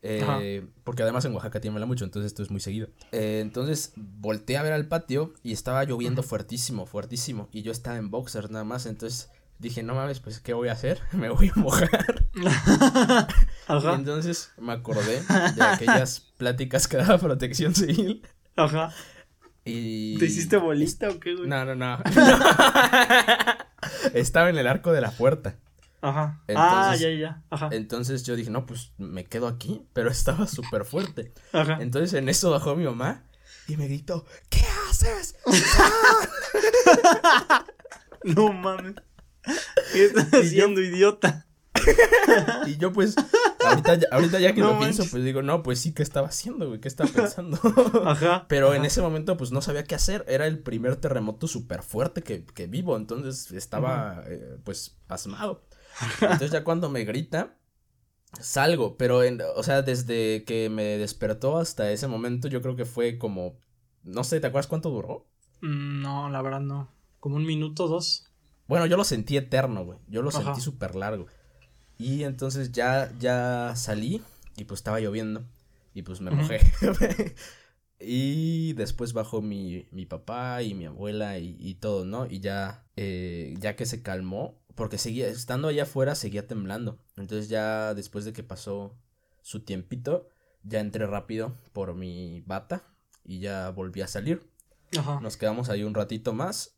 Eh, 0.00 0.66
porque 0.84 1.02
además 1.02 1.26
en 1.26 1.34
Oaxaca 1.34 1.60
tiembla 1.60 1.84
mucho, 1.84 2.06
entonces 2.06 2.32
esto 2.32 2.42
es 2.42 2.50
muy 2.50 2.60
seguido. 2.60 2.88
Eh, 3.12 3.40
entonces 3.42 3.92
volteé 3.96 4.56
a 4.56 4.62
ver 4.62 4.72
al 4.72 4.88
patio 4.88 5.34
y 5.42 5.52
estaba 5.52 5.84
lloviendo 5.84 6.22
fuertísimo, 6.22 6.86
fuertísimo. 6.86 7.50
Y 7.52 7.60
yo 7.60 7.72
estaba 7.72 7.98
en 7.98 8.10
boxer 8.10 8.50
nada 8.50 8.64
más, 8.64 8.86
entonces 8.86 9.28
dije, 9.58 9.82
no 9.82 9.94
mames, 9.94 10.20
pues, 10.20 10.40
¿qué 10.40 10.52
voy 10.52 10.68
a 10.68 10.72
hacer? 10.72 11.00
Me 11.12 11.28
voy 11.28 11.50
a 11.54 11.58
mojar. 11.58 12.26
Ajá. 13.66 13.94
entonces 13.94 14.52
me 14.58 14.72
acordé 14.72 15.22
de 15.54 15.62
aquellas 15.62 16.20
pláticas 16.36 16.86
que 16.86 16.98
daba 16.98 17.16
protección 17.16 17.74
civil. 17.74 18.26
Ajá. 18.56 18.92
Y... 19.64 20.18
¿Te 20.18 20.26
hiciste 20.26 20.58
bolista 20.58 21.08
o 21.08 21.18
qué, 21.18 21.34
güey? 21.34 21.48
No, 21.48 21.64
no, 21.64 21.74
no. 21.74 21.98
Estaba 24.12 24.50
en 24.50 24.58
el 24.58 24.66
arco 24.66 24.92
de 24.92 25.00
la 25.00 25.12
puerta. 25.12 25.56
Ajá. 26.02 26.42
ah, 26.54 26.94
ya, 26.98 27.10
ya. 27.10 27.42
Ajá. 27.48 27.70
Entonces 27.72 28.24
yo 28.24 28.36
dije, 28.36 28.50
no, 28.50 28.66
pues 28.66 28.92
me 28.98 29.24
quedo 29.24 29.48
aquí, 29.48 29.86
pero 29.94 30.10
estaba 30.10 30.46
súper 30.46 30.84
fuerte. 30.84 31.32
Ajá. 31.52 31.78
Entonces 31.80 32.12
en 32.12 32.28
eso 32.28 32.50
bajó 32.50 32.76
mi 32.76 32.84
mamá 32.84 33.24
y 33.66 33.78
me 33.78 33.86
gritó, 33.86 34.26
¿qué 34.50 34.62
haces? 34.90 35.36
no 38.24 38.52
mames. 38.52 38.96
¿Qué 39.92 40.04
estás 40.04 40.32
haciendo, 40.32 40.80
idiota? 40.80 41.46
y 42.66 42.76
yo 42.76 42.92
pues, 42.92 43.16
ahorita, 43.64 43.98
ahorita 44.10 44.38
ya 44.40 44.54
que 44.54 44.60
lo 44.60 44.78
pienso, 44.78 45.04
pues 45.10 45.24
digo, 45.24 45.42
no, 45.42 45.62
pues 45.62 45.80
sí, 45.80 45.92
¿qué 45.92 46.02
estaba 46.02 46.28
haciendo, 46.28 46.68
güey? 46.68 46.80
¿Qué 46.80 46.88
estaba 46.88 47.10
pensando? 47.14 47.58
Ajá. 48.04 48.46
Pero 48.48 48.74
en 48.74 48.84
ese 48.84 49.02
momento, 49.02 49.36
pues 49.36 49.52
no 49.52 49.60
sabía 49.60 49.84
qué 49.84 49.94
hacer. 49.94 50.24
Era 50.28 50.46
el 50.46 50.60
primer 50.60 50.96
terremoto 50.96 51.46
súper 51.48 51.82
fuerte 51.82 52.22
que, 52.22 52.44
que, 52.44 52.66
vivo, 52.66 52.96
entonces 52.96 53.50
estaba, 53.52 54.22
eh, 54.26 54.58
pues, 54.64 54.98
asmado. 55.08 55.66
Entonces 56.20 56.50
ya 56.50 56.64
cuando 56.64 56.88
me 56.88 57.04
grita, 57.04 57.56
salgo, 58.40 58.96
pero, 58.96 59.22
en, 59.22 59.40
o 59.56 59.62
sea, 59.62 59.82
desde 59.82 60.44
que 60.44 60.70
me 60.70 60.98
despertó 60.98 61.58
hasta 61.58 61.90
ese 61.90 62.08
momento, 62.08 62.48
yo 62.48 62.62
creo 62.62 62.76
que 62.76 62.84
fue 62.84 63.18
como, 63.18 63.58
no 64.02 64.24
sé, 64.24 64.40
¿te 64.40 64.46
acuerdas 64.46 64.66
cuánto 64.66 64.90
duró? 64.90 65.26
Mm, 65.60 66.02
no, 66.02 66.30
la 66.30 66.42
verdad 66.42 66.60
no. 66.60 66.88
Como 67.20 67.36
un 67.36 67.46
minuto, 67.46 67.88
dos. 67.88 68.23
Bueno, 68.66 68.86
yo 68.86 68.96
lo 68.96 69.04
sentí 69.04 69.36
eterno, 69.36 69.84
güey. 69.84 69.98
Yo 70.08 70.22
lo 70.22 70.30
sentí 70.30 70.60
súper 70.60 70.94
largo. 70.94 71.26
Y 71.98 72.24
entonces 72.24 72.72
ya, 72.72 73.12
ya 73.18 73.74
salí 73.76 74.22
y 74.56 74.64
pues 74.64 74.80
estaba 74.80 75.00
lloviendo. 75.00 75.44
Y 75.92 76.02
pues 76.02 76.20
me 76.20 76.30
mojé. 76.30 76.60
y 78.00 78.72
después 78.72 79.12
bajó 79.12 79.42
mi, 79.42 79.86
mi 79.92 80.06
papá 80.06 80.62
y 80.62 80.74
mi 80.74 80.86
abuela 80.86 81.38
y, 81.38 81.56
y 81.60 81.74
todo, 81.74 82.04
¿no? 82.04 82.26
Y 82.26 82.40
ya, 82.40 82.86
eh, 82.96 83.54
ya 83.58 83.76
que 83.76 83.86
se 83.86 84.02
calmó, 84.02 84.60
porque 84.74 84.98
seguía, 84.98 85.28
estando 85.28 85.68
allá 85.68 85.84
afuera 85.84 86.14
seguía 86.14 86.46
temblando. 86.46 86.98
Entonces 87.16 87.48
ya 87.48 87.94
después 87.94 88.24
de 88.24 88.32
que 88.32 88.42
pasó 88.42 88.98
su 89.42 89.60
tiempito, 89.60 90.28
ya 90.62 90.80
entré 90.80 91.06
rápido 91.06 91.54
por 91.72 91.94
mi 91.94 92.40
bata 92.46 92.82
y 93.24 93.38
ya 93.38 93.70
volví 93.70 94.00
a 94.00 94.08
salir. 94.08 94.50
Ajá. 94.98 95.20
Nos 95.20 95.36
quedamos 95.36 95.68
ahí 95.68 95.84
un 95.84 95.94
ratito 95.94 96.32
más 96.32 96.76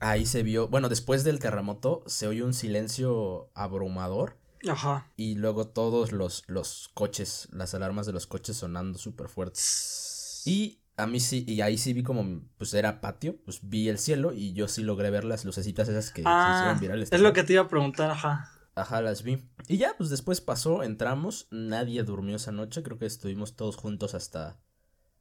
ahí 0.00 0.26
se 0.26 0.42
vio, 0.42 0.68
bueno, 0.68 0.88
después 0.88 1.24
del 1.24 1.38
terremoto 1.38 2.02
se 2.06 2.26
oyó 2.26 2.46
un 2.46 2.54
silencio 2.54 3.50
abrumador. 3.54 4.38
Ajá. 4.68 5.10
Y 5.16 5.34
luego 5.34 5.66
todos 5.66 6.12
los, 6.12 6.44
los 6.46 6.90
coches, 6.94 7.48
las 7.50 7.74
alarmas 7.74 8.06
de 8.06 8.12
los 8.12 8.26
coches 8.26 8.56
sonando 8.56 8.98
súper 8.98 9.28
fuertes. 9.28 10.42
Y 10.44 10.82
a 10.96 11.06
mí 11.06 11.20
sí, 11.20 11.44
y 11.48 11.60
ahí 11.62 11.78
sí 11.78 11.92
vi 11.92 12.02
como, 12.02 12.42
pues 12.58 12.74
era 12.74 13.00
patio, 13.00 13.36
pues 13.44 13.60
vi 13.62 13.88
el 13.88 13.98
cielo 13.98 14.32
y 14.32 14.52
yo 14.52 14.68
sí 14.68 14.82
logré 14.82 15.10
ver 15.10 15.24
las 15.24 15.44
lucecitas 15.44 15.88
esas 15.88 16.10
que 16.10 16.22
se 16.22 16.28
hicieron 16.28 16.76
ah, 16.76 16.78
virales. 16.80 17.12
Es 17.12 17.20
lo 17.20 17.32
que 17.32 17.42
te 17.42 17.54
iba 17.54 17.62
a 17.62 17.68
preguntar, 17.68 18.10
ajá. 18.10 18.50
Ajá, 18.74 19.02
las 19.02 19.22
vi. 19.22 19.42
Y 19.68 19.78
ya, 19.78 19.94
pues 19.98 20.10
después 20.10 20.40
pasó, 20.40 20.82
entramos, 20.82 21.48
nadie 21.50 22.02
durmió 22.04 22.36
esa 22.36 22.52
noche, 22.52 22.82
creo 22.82 22.98
que 22.98 23.06
estuvimos 23.06 23.56
todos 23.56 23.76
juntos 23.76 24.14
hasta 24.14 24.60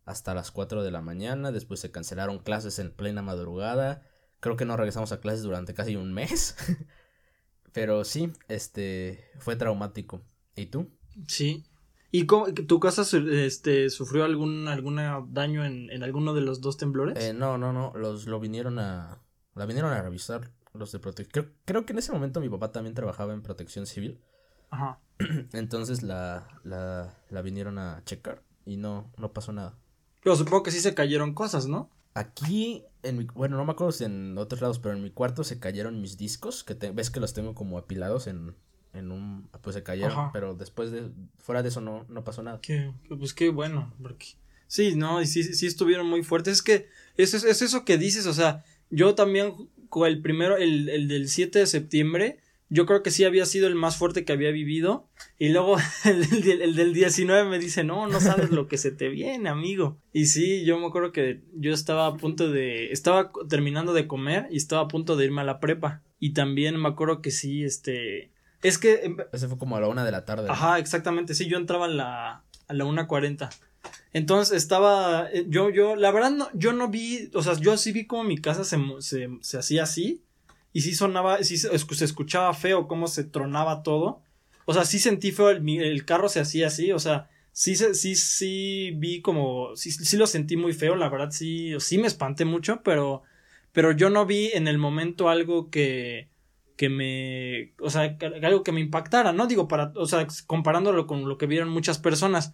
hasta 0.06 0.34
las 0.34 0.52
4 0.52 0.84
de 0.84 0.92
la 0.92 1.02
mañana, 1.02 1.52
después 1.52 1.80
se 1.80 1.92
cancelaron 1.92 2.40
clases 2.40 2.80
en 2.80 2.92
plena 2.92 3.22
madrugada, 3.22 4.04
creo 4.42 4.58
que 4.58 4.66
no 4.66 4.76
regresamos 4.76 5.14
a 5.14 5.22
clases 5.22 5.44
durante 5.44 5.74
casi 5.74 5.96
un 5.96 6.12
mes, 6.12 6.58
pero 7.72 8.04
sí, 8.04 8.34
este, 8.50 9.24
fue 9.40 9.56
traumático. 9.56 10.22
¿Y 10.56 10.66
tú? 10.66 10.90
Sí. 11.28 11.64
¿Y 12.12 12.26
cómo, 12.26 12.54
tu 12.54 12.82
casa 12.82 13.04
este, 13.18 13.90
sufrió 13.90 14.26
algún 14.26 14.68
alguna 14.68 15.26
daño 15.30 15.64
en, 15.64 15.90
en 15.90 16.04
alguno 16.04 16.34
de 16.34 16.42
los 16.42 16.60
dos 16.60 16.76
temblores? 16.76 17.24
Eh, 17.24 17.34
no, 17.34 17.58
no, 17.58 17.72
no, 17.72 17.94
los 17.96 18.28
lo 18.28 18.42
vinieron 18.42 18.80
a 18.80 19.22
la 19.56 19.66
vinieron 19.66 19.94
a 19.94 20.02
revisar 20.02 20.52
los 20.74 20.92
de 20.92 21.00
protección. 21.00 21.54
Creo, 21.66 21.86
que 21.86 21.94
en 21.94 22.00
ese 22.00 22.12
momento 22.12 22.42
mi 22.42 22.50
papá 22.50 22.72
también 22.72 22.96
trabajaba 22.96 23.34
en 23.34 23.42
protección 23.42 23.86
civil. 23.86 24.20
Ajá. 24.70 25.00
Entonces 25.54 26.04
la, 26.04 26.48
la, 26.64 27.18
la 27.30 27.42
vinieron 27.42 27.78
a 27.78 28.04
checar 28.04 28.44
y 28.66 28.76
no, 28.76 29.12
no 29.18 29.32
pasó 29.32 29.54
nada. 29.54 29.78
Pero 30.22 30.36
supongo 30.36 30.64
que 30.64 30.72
sí 30.72 30.80
se 30.80 30.94
cayeron 30.94 31.34
cosas, 31.34 31.68
¿no? 31.68 31.90
Aquí, 32.14 32.84
en 33.04 33.18
mi, 33.18 33.26
bueno, 33.34 33.58
no 33.58 33.66
me 33.66 33.72
acuerdo 33.72 33.92
si 33.92 34.04
en 34.04 34.38
otros 34.38 34.62
lados, 34.62 34.80
pero 34.80 34.96
en 34.96 35.04
mi 35.04 35.12
cuarto 35.12 35.44
se 35.44 35.60
cayeron 35.60 36.02
mis 36.02 36.18
discos, 36.18 36.64
que 36.64 36.74
ves 36.74 37.10
que 37.10 37.20
los 37.20 37.34
tengo 37.34 37.56
como 37.56 37.78
apilados 37.78 38.28
en, 38.28 38.54
en 38.94 39.12
un, 39.12 39.48
pues 39.62 39.76
se 39.76 39.84
cayeron, 39.84 40.32
pero 40.34 40.54
después 40.54 40.92
de, 40.92 41.10
fuera 41.38 41.64
de 41.64 41.70
eso 41.70 41.80
no, 41.80 42.06
no 42.10 42.24
pasó 42.24 42.44
nada. 42.44 42.60
Qué, 42.62 42.92
pues 43.18 43.34
qué 43.34 43.50
bueno, 43.50 43.94
porque, 44.02 44.28
sí, 44.68 44.96
no, 44.96 45.22
y 45.22 45.26
sí, 45.26 45.44
sí 45.44 45.68
estuvieron 45.68 46.08
muy 46.08 46.24
fuertes, 46.24 46.56
es 46.56 46.62
que, 46.62 46.90
es, 47.16 47.34
es 47.34 47.62
eso 47.62 47.86
que 47.86 47.98
dices, 47.98 48.26
o 48.26 48.34
sea, 48.34 48.66
yo 48.90 49.16
también, 49.16 49.70
el 50.06 50.22
primero, 50.22 50.58
el, 50.58 50.90
el 50.90 51.08
del 51.08 51.30
7 51.30 51.60
de 51.60 51.68
septiembre, 51.68 52.40
yo 52.72 52.86
creo 52.86 53.04
que 53.04 53.12
sí 53.12 53.26
había 53.26 53.46
sido 53.46 53.68
el 53.68 53.76
más 53.76 53.98
fuerte 53.98 54.24
que 54.24 54.32
había 54.32 54.50
vivido. 54.52 55.10
Y 55.38 55.50
luego 55.50 55.76
el, 56.06 56.24
el, 56.62 56.76
del 56.76 56.94
19 56.94 57.50
me 57.50 57.60
dice, 57.60 57.84
no, 57.84 58.08
no 58.08 58.22
sabes 58.22 58.50
lo 58.50 58.70
que 58.70 58.78
se 58.78 58.92
te 58.92 59.10
viene, 59.10 59.50
amigo. 59.50 60.00
Y 60.14 60.28
sí, 60.28 60.64
yo 60.64 60.80
me 60.80 60.88
acuerdo 60.88 61.12
que 61.12 61.44
yo 61.54 61.74
estaba 61.74 62.08
a 62.08 62.16
punto 62.16 62.50
de, 62.50 62.94
estaba 62.94 63.32
terminando 63.50 63.92
de 63.92 64.08
comer 64.08 64.48
y 64.52 64.58
estaba 64.58 64.84
a 64.84 64.88
punto 64.88 65.18
de 65.18 65.26
irme 65.26 65.42
a 65.42 65.44
la 65.44 65.60
prepa. 65.60 66.02
Y 66.18 66.32
también 66.34 66.80
me 66.80 66.88
acuerdo 66.88 67.22
que 67.22 67.30
sí, 67.30 67.66
este, 67.66 68.32
es 68.64 68.78
que... 68.78 69.18
Ese 69.34 69.50
fue 69.50 69.58
como 69.58 69.76
a 69.76 69.82
la 69.82 69.90
una 69.90 70.06
de 70.06 70.12
la 70.12 70.24
tarde. 70.24 70.48
Ajá, 70.50 70.80
exactamente, 70.80 71.36
sí, 71.36 71.48
yo 71.48 71.58
entraba 71.58 71.86
a 71.86 71.90
la, 71.90 72.46
a 72.70 72.74
la 72.74 72.86
una 72.86 73.06
cuarenta. 73.06 73.50
Entonces 74.14 74.56
estaba, 74.56 75.30
eh, 75.34 75.46
yo, 75.50 75.72
yo, 75.72 75.98
la 75.98 76.12
verdad 76.12 76.32
no, 76.32 76.48
yo 76.54 76.72
no 76.72 76.88
vi, 76.88 77.32
o 77.34 77.44
sea, 77.44 77.54
yo 77.60 77.76
sí 77.76 77.92
vi 77.92 78.08
como 78.08 78.24
mi 78.24 78.38
casa 78.38 78.64
se, 78.64 78.78
se, 79.00 79.28
se 79.42 79.58
hacía 79.58 79.84
así 79.84 80.24
y 80.74 80.82
sí 80.82 80.96
sonaba, 80.96 81.44
sí 81.44 81.58
se, 81.58 81.74
escuchaba 81.74 82.54
feo 82.54 82.88
cómo 82.88 83.08
se 83.08 83.24
tronaba 83.24 83.84
todo. 83.84 84.22
O 84.66 84.74
sea, 84.74 84.86
sí 84.86 85.00
sentí 85.00 85.32
feo, 85.32 85.50
el, 85.50 85.68
el 85.68 86.06
carro 86.06 86.30
se 86.30 86.40
hacía 86.40 86.68
así, 86.68 86.92
o 86.92 87.00
sea, 87.00 87.30
sí, 87.52 87.76
sí, 87.76 88.16
sí 88.16 88.92
vi 88.96 89.22
como, 89.22 89.76
sí, 89.76 89.92
sí 89.92 90.18
lo 90.18 90.28
sentí 90.28 90.56
muy 90.56 90.74
feo, 90.74 90.96
la 90.96 91.10
verdad 91.10 91.32
sí, 91.32 91.74
sí 91.80 91.98
me 91.98 92.08
espanté 92.08 92.46
mucho, 92.46 92.82
pero, 92.84 93.24
pero 93.72 93.92
yo 93.92 94.10
no 94.10 94.26
vi 94.26 94.52
en 94.54 94.68
el 94.68 94.78
momento 94.78 95.30
algo 95.30 95.70
que, 95.70 96.30
que 96.78 96.90
me, 96.90 97.74
o 97.80 97.90
sea, 97.90 98.18
algo 98.42 98.64
que 98.64 98.72
me 98.72 98.82
impactara, 98.82 99.34
¿no? 99.34 99.48
Digo, 99.48 99.68
para, 99.68 99.92
o 99.96 100.06
sea, 100.06 100.26
comparándolo 100.48 101.06
con 101.08 101.28
lo 101.28 101.38
que 101.38 101.48
vieron 101.48 101.70
muchas 101.70 102.00
personas. 102.00 102.54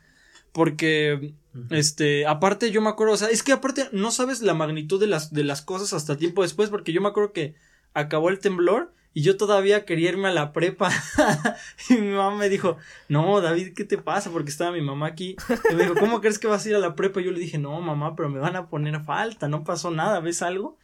Porque, 0.51 1.33
este, 1.69 2.25
aparte 2.25 2.71
yo 2.71 2.81
me 2.81 2.89
acuerdo, 2.89 3.13
o 3.13 3.17
sea, 3.17 3.29
es 3.29 3.43
que 3.43 3.51
aparte 3.51 3.89
no 3.91 4.11
sabes 4.11 4.41
la 4.41 4.53
magnitud 4.53 4.99
de 4.99 5.07
las, 5.07 5.31
de 5.31 5.43
las 5.43 5.61
cosas 5.61 5.93
hasta 5.93 6.17
tiempo 6.17 6.41
después, 6.41 6.69
porque 6.69 6.93
yo 6.93 7.01
me 7.01 7.09
acuerdo 7.09 7.31
que 7.31 7.55
acabó 7.93 8.29
el 8.29 8.39
temblor 8.39 8.93
y 9.17 9.23
yo 9.23 9.35
todavía 9.35 9.83
quería 9.83 10.09
irme 10.09 10.27
a 10.27 10.31
la 10.31 10.53
prepa. 10.53 10.91
y 11.89 11.95
mi 11.95 12.11
mamá 12.11 12.37
me 12.37 12.49
dijo, 12.49 12.77
no, 13.09 13.41
David, 13.41 13.73
¿qué 13.75 13.83
te 13.83 13.97
pasa? 13.97 14.29
Porque 14.29 14.51
estaba 14.51 14.71
mi 14.71 14.81
mamá 14.81 15.07
aquí. 15.07 15.35
Y 15.71 15.73
me 15.73 15.83
dijo, 15.83 15.95
¿cómo 15.95 16.21
crees 16.21 16.37
que 16.37 16.45
vas 16.45 16.63
a 16.63 16.69
ir 16.69 16.75
a 16.75 16.79
la 16.79 16.93
prepa? 16.93 17.19
Y 17.19 17.23
yo 17.23 17.31
le 17.31 17.39
dije, 17.39 17.57
no, 17.57 17.81
mamá, 17.81 18.15
pero 18.15 18.29
me 18.29 18.37
van 18.37 18.55
a 18.55 18.69
poner 18.69 19.01
falta, 19.03 19.47
no 19.47 19.63
pasó 19.63 19.89
nada, 19.89 20.19
¿ves 20.19 20.43
algo? 20.43 20.77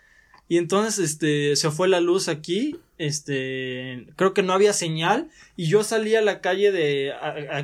Y 0.48 0.58
entonces, 0.58 0.98
este, 0.98 1.56
se 1.56 1.70
fue 1.70 1.88
la 1.88 2.00
luz 2.00 2.28
aquí, 2.28 2.78
este, 2.98 4.08
creo 4.16 4.34
que 4.34 4.44
no 4.44 4.54
había 4.54 4.74
señal, 4.74 5.30
y 5.56 5.68
yo 5.68 5.84
salí 5.84 6.16
a 6.16 6.22
la 6.22 6.42
calle 6.42 6.72
de, 6.72 7.14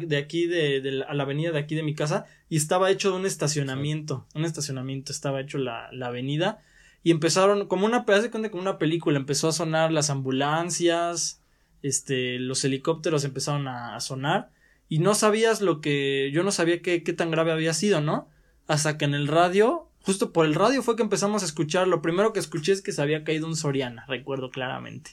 de 0.05 0.17
aquí, 0.17 0.47
de, 0.47 0.81
de, 0.81 1.03
a 1.03 1.13
la 1.13 1.23
avenida 1.23 1.51
de 1.51 1.59
aquí 1.59 1.75
de 1.75 1.83
mi 1.83 1.93
casa, 1.93 2.25
y 2.47 2.57
estaba 2.57 2.89
hecho 2.89 3.15
un 3.15 3.25
estacionamiento, 3.25 4.25
un 4.33 4.45
estacionamiento, 4.45 5.11
estaba 5.11 5.41
hecho 5.41 5.57
la, 5.57 5.89
la 5.91 6.07
avenida, 6.07 6.61
y 7.03 7.11
empezaron, 7.11 7.67
como 7.67 7.85
una, 7.85 8.05
hace 8.07 8.29
como 8.29 8.61
una 8.61 8.77
película, 8.77 9.17
empezó 9.17 9.47
a 9.47 9.53
sonar 9.53 9.91
las 9.91 10.09
ambulancias, 10.09 11.41
este, 11.81 12.39
los 12.39 12.63
helicópteros 12.65 13.23
empezaron 13.23 13.67
a, 13.67 13.99
sonar, 13.99 14.51
y 14.89 14.99
no 14.99 15.15
sabías 15.15 15.61
lo 15.61 15.81
que, 15.81 16.29
yo 16.33 16.43
no 16.43 16.51
sabía 16.51 16.81
qué, 16.81 17.03
qué 17.03 17.13
tan 17.13 17.31
grave 17.31 17.51
había 17.51 17.73
sido, 17.73 18.01
¿no? 18.01 18.27
Hasta 18.67 18.97
que 18.97 19.05
en 19.05 19.13
el 19.13 19.27
radio, 19.27 19.87
justo 20.01 20.33
por 20.33 20.45
el 20.45 20.55
radio 20.55 20.83
fue 20.83 20.95
que 20.95 21.03
empezamos 21.03 21.43
a 21.43 21.45
escuchar, 21.45 21.87
lo 21.87 22.01
primero 22.01 22.33
que 22.33 22.39
escuché 22.39 22.73
es 22.73 22.81
que 22.81 22.91
se 22.91 23.01
había 23.01 23.23
caído 23.23 23.47
un 23.47 23.55
Soriana, 23.55 24.05
recuerdo 24.07 24.49
claramente. 24.49 25.11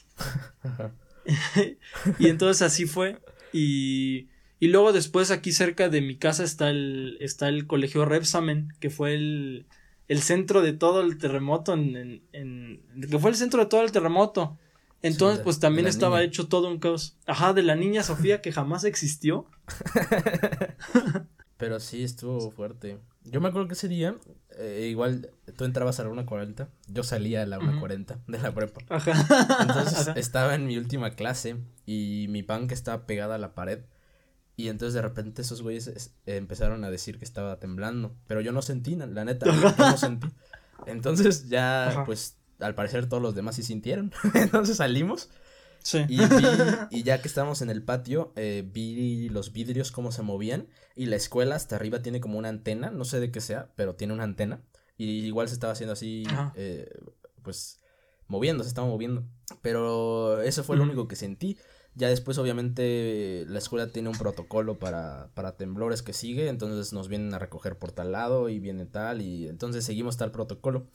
y 2.19 2.27
entonces 2.27 2.61
así 2.61 2.85
fue, 2.85 3.19
y, 3.53 4.27
y 4.59 4.67
luego 4.67 4.91
después 4.93 5.31
aquí 5.31 5.51
cerca 5.51 5.89
de 5.89 6.01
mi 6.01 6.17
casa 6.17 6.43
está 6.43 6.69
el, 6.69 7.17
está 7.19 7.47
el 7.47 7.67
colegio 7.67 8.05
Repsamen, 8.05 8.73
que 8.79 8.89
fue 8.89 9.13
el, 9.13 9.65
el 10.07 10.21
centro 10.21 10.61
de 10.61 10.73
todo 10.73 11.01
el 11.01 11.17
terremoto, 11.17 11.73
en, 11.73 12.21
en, 12.31 12.81
que 13.09 13.19
fue 13.19 13.31
el 13.31 13.35
centro 13.35 13.59
de 13.59 13.65
todo 13.67 13.83
el 13.83 13.91
terremoto. 13.91 14.57
Entonces, 15.01 15.43
pues 15.43 15.59
también 15.59 15.87
estaba 15.87 16.23
hecho 16.23 16.47
todo 16.47 16.67
un 16.67 16.79
caos. 16.79 17.17
Ajá, 17.27 17.53
de 17.53 17.61
la 17.61 17.75
niña 17.75 18.03
Sofía 18.03 18.41
que 18.41 18.51
jamás 18.51 18.83
existió. 18.83 19.45
Pero 21.57 21.79
sí, 21.79 22.03
estuvo 22.03 22.51
fuerte. 22.51 22.99
Yo 23.23 23.41
me 23.41 23.49
acuerdo 23.49 23.67
que 23.67 23.73
ese 23.73 23.87
día, 23.87 24.15
eh, 24.57 24.87
igual 24.89 25.31
tú 25.55 25.65
entrabas 25.65 25.99
a 25.99 26.03
la 26.03 26.09
1.40, 26.09 26.67
yo 26.87 27.03
salía 27.03 27.43
a 27.43 27.45
la 27.45 27.59
1.40 27.59 28.17
de 28.25 28.37
la 28.39 28.53
prepa. 28.53 28.81
Ajá. 28.89 29.57
Entonces 29.61 30.09
estaba 30.15 30.55
en 30.55 30.65
mi 30.65 30.77
última 30.77 31.11
clase 31.11 31.57
y 31.85 32.27
mi 32.29 32.43
pan 32.43 32.67
que 32.67 32.73
estaba 32.73 33.05
pegada 33.05 33.35
a 33.35 33.39
la 33.39 33.53
pared 33.53 33.81
y 34.57 34.69
entonces 34.69 34.95
de 34.95 35.03
repente 35.03 35.43
esos 35.43 35.61
güeyes 35.61 36.11
empezaron 36.25 36.83
a 36.83 36.89
decir 36.89 37.19
que 37.19 37.25
estaba 37.25 37.59
temblando. 37.59 38.17
Pero 38.25 38.41
yo 38.41 38.51
no 38.51 38.63
sentí, 38.63 38.95
la 38.95 39.23
neta, 39.23 39.45
yo 39.45 39.75
no 39.77 39.97
sentí. 39.97 40.27
Entonces 40.87 41.47
ya, 41.47 42.03
pues, 42.07 42.37
al 42.59 42.73
parecer 42.73 43.07
todos 43.07 43.21
los 43.21 43.35
demás 43.35 43.55
sí 43.55 43.61
sintieron. 43.61 44.11
entonces 44.33 44.77
salimos. 44.77 45.29
Sí. 45.83 45.99
Y, 46.09 46.19
y 46.89 47.03
ya 47.03 47.21
que 47.21 47.27
estábamos 47.27 47.61
en 47.61 47.69
el 47.69 47.83
patio, 47.83 48.33
eh, 48.35 48.67
vi 48.67 49.29
los 49.29 49.53
vidrios 49.53 49.91
cómo 49.91 50.11
se 50.11 50.23
movían. 50.23 50.67
Y 50.95 51.05
la 51.05 51.17
escuela 51.17 51.55
hasta 51.55 51.75
arriba 51.75 52.01
tiene 52.01 52.19
como 52.19 52.39
una 52.39 52.49
antena, 52.49 52.89
no 52.89 53.05
sé 53.05 53.19
de 53.19 53.31
qué 53.31 53.41
sea, 53.41 53.71
pero 53.75 53.93
tiene 53.93 54.13
una 54.13 54.23
antena. 54.23 54.63
Y 54.97 55.19
igual 55.19 55.47
se 55.49 55.53
estaba 55.53 55.73
haciendo 55.73 55.93
así, 55.93 56.25
eh, 56.55 56.91
pues, 57.43 57.79
moviendo, 58.27 58.63
se 58.63 58.69
estaba 58.69 58.87
moviendo. 58.87 59.23
Pero 59.61 60.41
eso 60.41 60.63
fue 60.63 60.77
lo 60.77 60.83
único 60.83 61.07
que 61.07 61.15
sentí. 61.15 61.59
Ya 61.97 62.09
después, 62.09 62.37
obviamente, 62.37 63.43
la 63.47 63.57
escuela 63.57 63.91
tiene 63.91 64.09
un 64.09 64.17
protocolo 64.17 64.77
para, 64.77 65.31
para 65.33 65.57
temblores 65.57 66.03
que 66.03 66.13
sigue, 66.13 66.47
entonces 66.47 66.93
nos 66.93 67.07
vienen 67.07 67.33
a 67.33 67.39
recoger 67.39 67.77
por 67.77 67.91
tal 67.91 68.11
lado 68.11 68.49
y 68.49 68.59
viene 68.59 68.85
tal, 68.85 69.21
y 69.21 69.47
entonces 69.47 69.83
seguimos 69.83 70.15
tal 70.15 70.31
protocolo. 70.31 70.87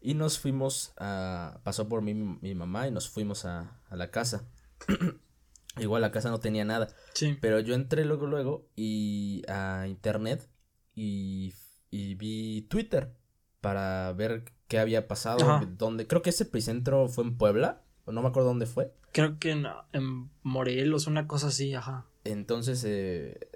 Y 0.00 0.14
nos 0.14 0.38
fuimos 0.38 0.92
a. 0.98 1.60
Pasó 1.64 1.88
por 1.88 2.02
mí 2.02 2.12
mi 2.12 2.54
mamá 2.54 2.88
y 2.88 2.90
nos 2.90 3.08
fuimos 3.08 3.44
a, 3.44 3.80
a 3.88 3.96
la 3.96 4.10
casa. 4.10 4.48
Igual 5.78 6.02
la 6.02 6.12
casa 6.12 6.28
no 6.28 6.38
tenía 6.38 6.64
nada. 6.64 6.88
Sí. 7.14 7.38
Pero 7.40 7.60
yo 7.60 7.74
entré 7.74 8.04
luego, 8.04 8.26
luego 8.26 8.68
y 8.76 9.42
a 9.48 9.86
internet 9.88 10.50
y, 10.94 11.54
y 11.90 12.14
vi 12.16 12.66
Twitter 12.68 13.14
para 13.60 14.12
ver 14.12 14.52
qué 14.68 14.80
había 14.80 15.08
pasado. 15.08 15.66
Donde, 15.78 16.06
creo 16.06 16.20
que 16.20 16.30
ese 16.30 16.44
epicentro 16.44 17.08
fue 17.08 17.24
en 17.24 17.38
Puebla 17.38 17.84
no 18.10 18.22
me 18.22 18.28
acuerdo 18.28 18.48
dónde 18.48 18.66
fue. 18.66 18.92
Creo 19.12 19.38
que 19.38 19.50
en, 19.50 19.66
en 19.92 20.30
Morelos, 20.42 21.06
una 21.06 21.26
cosa 21.26 21.48
así, 21.48 21.74
ajá. 21.74 22.06
Entonces, 22.24 22.82
eh, 22.84 23.48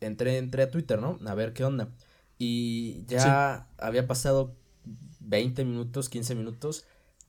entré, 0.00 0.38
entré 0.38 0.62
a 0.62 0.70
Twitter, 0.70 1.00
¿no? 1.00 1.18
A 1.26 1.34
ver 1.34 1.52
qué 1.52 1.64
onda. 1.64 1.90
Y 2.38 3.04
ya 3.06 3.68
había 3.78 4.06
pasado 4.06 4.54
20 5.20 5.64
minutos, 5.64 6.08
15 6.08 6.34
minutos, 6.34 6.86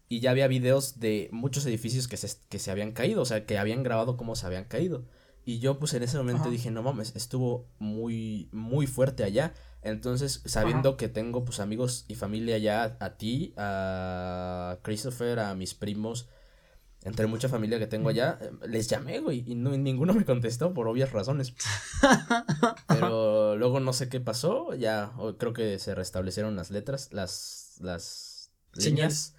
y 0.09 0.19
ya 0.19 0.31
había 0.31 0.47
videos 0.47 0.99
de 0.99 1.29
muchos 1.31 1.65
edificios 1.65 2.07
que 2.07 2.17
se, 2.17 2.37
que 2.49 2.59
se 2.59 2.71
habían 2.71 2.91
caído, 2.91 3.21
o 3.21 3.25
sea, 3.25 3.45
que 3.45 3.57
habían 3.57 3.83
grabado 3.83 4.17
cómo 4.17 4.35
se 4.35 4.45
habían 4.45 4.65
caído. 4.65 5.05
Y 5.45 5.59
yo, 5.59 5.79
pues, 5.79 5.93
en 5.93 6.03
ese 6.03 6.17
momento 6.17 6.49
dije, 6.49 6.71
no 6.71 6.83
mames, 6.83 7.15
estuvo 7.15 7.67
muy, 7.79 8.49
muy 8.51 8.85
fuerte 8.85 9.23
allá. 9.23 9.53
Entonces, 9.81 10.41
sabiendo 10.45 10.97
que 10.97 11.07
tengo, 11.07 11.45
pues, 11.45 11.61
amigos 11.61 12.03
y 12.09 12.15
familia 12.15 12.55
allá, 12.55 12.97
a 12.99 13.17
ti, 13.17 13.53
a 13.55 14.77
Christopher, 14.81 15.39
a 15.39 15.55
mis 15.55 15.73
primos, 15.73 16.27
entre 17.03 17.27
mucha 17.27 17.49
familia 17.49 17.79
que 17.79 17.87
tengo 17.87 18.09
allá, 18.09 18.37
eh, 18.41 18.51
les 18.67 18.87
llamé, 18.87 19.19
güey, 19.19 19.43
y 19.45 19.55
no, 19.55 19.71
ninguno 19.71 20.13
me 20.13 20.25
contestó 20.25 20.73
por 20.73 20.87
obvias 20.87 21.11
razones. 21.11 21.53
Pero 22.87 23.55
luego 23.55 23.79
no 23.79 23.93
sé 23.93 24.09
qué 24.09 24.19
pasó, 24.19 24.73
ya 24.73 25.11
creo 25.37 25.53
que 25.53 25.79
se 25.79 25.95
restablecieron 25.95 26.55
las 26.55 26.71
letras, 26.71 27.09
las, 27.11 27.77
las 27.79 28.51
líneas, 28.73 29.35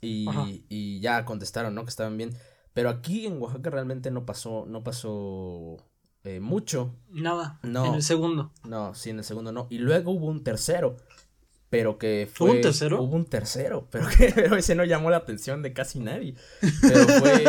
y, 0.00 0.26
y 0.68 1.00
ya 1.00 1.24
contestaron, 1.24 1.74
¿no? 1.74 1.84
Que 1.84 1.90
estaban 1.90 2.16
bien. 2.16 2.36
Pero 2.74 2.90
aquí 2.90 3.26
en 3.26 3.40
Oaxaca 3.40 3.70
realmente 3.70 4.10
no 4.10 4.26
pasó, 4.26 4.66
no 4.66 4.82
pasó 4.82 5.78
eh, 6.24 6.40
mucho. 6.40 6.96
Nada. 7.10 7.60
No. 7.62 7.86
En 7.86 7.94
el 7.94 8.02
segundo. 8.02 8.52
No, 8.64 8.94
sí, 8.94 9.10
en 9.10 9.18
el 9.18 9.24
segundo 9.24 9.52
no. 9.52 9.66
Y 9.70 9.78
luego 9.78 10.10
hubo 10.10 10.26
un 10.26 10.42
tercero. 10.42 10.96
Pero 11.74 11.98
que 11.98 12.28
fue. 12.32 12.46
¿Hubo 12.46 12.54
un 12.54 12.60
tercero? 12.62 13.02
Hubo 13.02 13.16
un 13.16 13.24
tercero. 13.24 13.88
Pero 13.90 14.06
que 14.08 14.32
pero 14.32 14.54
ese 14.54 14.76
no 14.76 14.84
llamó 14.84 15.10
la 15.10 15.16
atención 15.16 15.60
de 15.60 15.72
casi 15.72 15.98
nadie. 15.98 16.36
Pero 16.80 17.08
fue. 17.18 17.44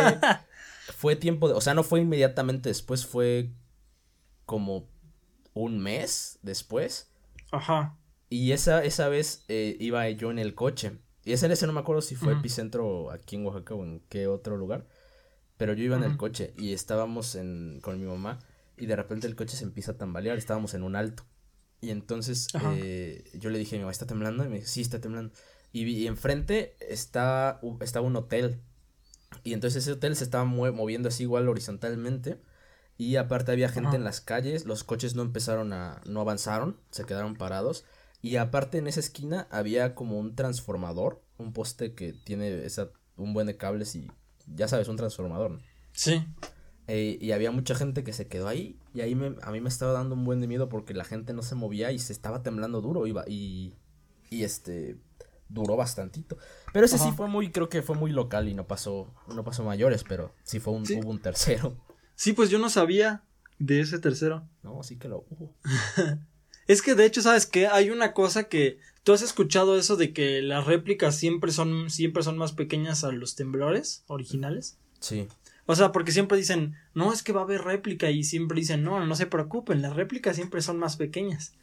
fue 0.97 1.15
tiempo 1.15 1.47
de. 1.47 1.53
O 1.53 1.61
sea, 1.61 1.75
no 1.75 1.83
fue 1.83 1.99
inmediatamente 1.99 2.69
después, 2.69 3.05
fue 3.05 3.51
como 4.47 4.89
un 5.53 5.77
mes 5.77 6.39
después. 6.41 7.11
Ajá. 7.51 7.97
Y 8.27 8.51
esa, 8.51 8.83
esa 8.83 9.09
vez 9.09 9.45
eh, 9.47 9.77
iba 9.79 10.09
yo 10.09 10.31
en 10.31 10.39
el 10.39 10.55
coche. 10.55 10.97
Y 11.23 11.33
ese, 11.33 11.51
ese 11.51 11.67
no 11.67 11.73
me 11.73 11.81
acuerdo 11.81 12.01
si 12.01 12.15
fue 12.15 12.33
epicentro 12.33 13.11
aquí 13.11 13.35
en 13.35 13.45
Oaxaca 13.45 13.75
o 13.75 13.83
en 13.83 14.01
qué 14.09 14.25
otro 14.25 14.57
lugar. 14.57 14.88
Pero 15.57 15.73
yo 15.73 15.83
iba 15.83 15.97
en 15.97 16.03
el 16.03 16.17
coche 16.17 16.53
y 16.57 16.73
estábamos 16.73 17.35
en, 17.35 17.79
con 17.81 17.99
mi 17.99 18.05
mamá 18.05 18.39
y 18.77 18.88
de 18.88 18.95
repente 18.95 19.27
el 19.27 19.35
coche 19.35 19.55
se 19.55 19.63
empieza 19.63 19.93
a 19.93 19.97
tambalear, 19.97 20.38
estábamos 20.38 20.73
en 20.73 20.83
un 20.83 20.95
alto. 20.95 21.23
Y 21.85 21.91
entonces 21.91 22.47
eh, 22.77 23.23
yo 23.35 23.51
le 23.51 23.59
dije, 23.59 23.75
mi 23.75 23.81
mamá, 23.81 23.91
¿está 23.91 24.07
temblando? 24.07 24.43
Y 24.43 24.49
me 24.49 24.55
dijo, 24.55 24.67
sí, 24.67 24.81
está 24.81 24.99
temblando. 24.99 25.31
Y, 25.71 26.07
enfrente 26.07 26.75
estaba, 26.79 27.61
estaba 27.79 28.07
un 28.07 28.15
hotel. 28.15 28.59
Y 29.43 29.53
entonces 29.53 29.83
ese 29.83 29.91
hotel 29.91 30.15
se 30.15 30.23
estaba 30.23 30.45
moviendo 30.45 31.09
así 31.09 31.23
igual 31.23 31.47
horizontalmente. 31.47 32.41
Y 32.97 33.17
aparte 33.17 33.51
había 33.51 33.69
gente 33.69 33.97
en 33.97 34.03
las 34.03 34.19
calles, 34.19 34.65
los 34.65 34.83
coches 34.83 35.13
no 35.13 35.21
empezaron 35.21 35.73
a, 35.73 36.01
no 36.07 36.21
avanzaron, 36.21 36.79
se 36.89 37.03
quedaron 37.03 37.35
parados. 37.35 37.85
Y 38.23 38.37
aparte 38.37 38.79
en 38.79 38.87
esa 38.87 39.01
esquina 39.01 39.47
había 39.51 39.93
como 39.93 40.17
un 40.17 40.33
transformador, 40.33 41.21
un 41.37 41.53
poste 41.53 41.93
que 41.93 42.13
tiene 42.13 42.65
esa, 42.65 42.89
un 43.15 43.33
buen 43.33 43.45
de 43.45 43.57
cables 43.57 43.95
y 43.95 44.09
ya 44.47 44.67
sabes, 44.67 44.87
un 44.87 44.97
transformador. 44.97 45.51
¿no? 45.51 45.59
Sí. 45.91 46.25
Eh, 46.87 47.17
y 47.19 47.31
había 47.31 47.51
mucha 47.51 47.73
gente 47.73 48.03
que 48.03 48.13
se 48.13 48.27
quedó 48.27 48.47
ahí 48.47 48.77
y 48.93 49.01
ahí 49.01 49.15
me, 49.15 49.35
a 49.41 49.51
mí 49.51 49.59
me 49.59 49.69
estaba 49.69 49.91
dando 49.91 50.13
un 50.13 50.23
buen 50.23 50.39
de 50.39 50.47
miedo 50.47 50.69
porque 50.69 50.93
la 50.93 51.03
gente 51.03 51.33
no 51.33 51.41
se 51.41 51.55
movía 51.55 51.91
y 51.91 51.97
se 51.97 52.13
estaba 52.13 52.43
temblando 52.43 52.79
duro 52.79 53.07
iba, 53.07 53.23
y, 53.27 53.73
y 54.29 54.43
este 54.43 54.97
duró 55.49 55.75
bastantito. 55.75 56.37
Pero 56.73 56.85
ese 56.85 56.97
sí 56.97 57.11
fue 57.15 57.27
muy, 57.27 57.51
creo 57.51 57.69
que 57.69 57.81
fue 57.81 57.95
muy 57.95 58.11
local 58.11 58.49
y 58.49 58.53
no 58.53 58.67
pasó, 58.67 59.13
no 59.27 59.43
pasó 59.43 59.63
mayores, 59.63 60.03
pero 60.03 60.33
sí 60.43 60.59
fue 60.59 60.73
un, 60.73 60.83
hubo 60.83 61.09
un 61.09 61.19
tercero. 61.19 61.77
Sí, 62.15 62.33
pues 62.33 62.49
yo 62.49 62.59
no 62.59 62.69
sabía 62.69 63.23
de 63.59 63.81
ese 63.81 63.99
tercero. 63.99 64.47
No, 64.63 64.83
sí 64.83 64.97
que 64.97 65.07
lo 65.07 65.25
hubo. 65.29 65.53
es 66.67 66.81
que 66.81 66.95
de 66.95 67.05
hecho, 67.05 67.21
¿sabes 67.21 67.45
qué? 67.45 67.67
Hay 67.67 67.89
una 67.89 68.13
cosa 68.13 68.45
que 68.45 68.79
tú 69.03 69.13
has 69.13 69.21
escuchado 69.21 69.77
eso 69.77 69.95
de 69.95 70.13
que 70.13 70.41
las 70.41 70.65
réplicas 70.65 71.15
siempre 71.15 71.51
son, 71.51 71.89
siempre 71.89 72.23
son 72.23 72.37
más 72.37 72.53
pequeñas 72.53 73.03
a 73.03 73.11
los 73.11 73.35
temblores 73.35 74.03
originales. 74.07 74.77
Sí. 74.99 75.27
O 75.65 75.75
sea, 75.75 75.91
porque 75.91 76.12
siempre 76.12 76.38
dicen, 76.38 76.75
no, 76.93 77.12
es 77.12 77.23
que 77.23 77.34
va 77.34 77.41
a 77.41 77.43
haber 77.43 77.63
réplica 77.63 78.12
y 78.12 78.23
siempre 78.23 78.60
dicen, 78.60 78.84
no, 78.84 79.04
no 79.04 79.15
se 79.15 79.25
preocupen, 79.25 79.82
las 79.82 79.95
réplicas 79.95 80.36
siempre 80.36 80.62
son 80.62 80.78
más 80.78 80.95
pequeñas. 80.95 81.54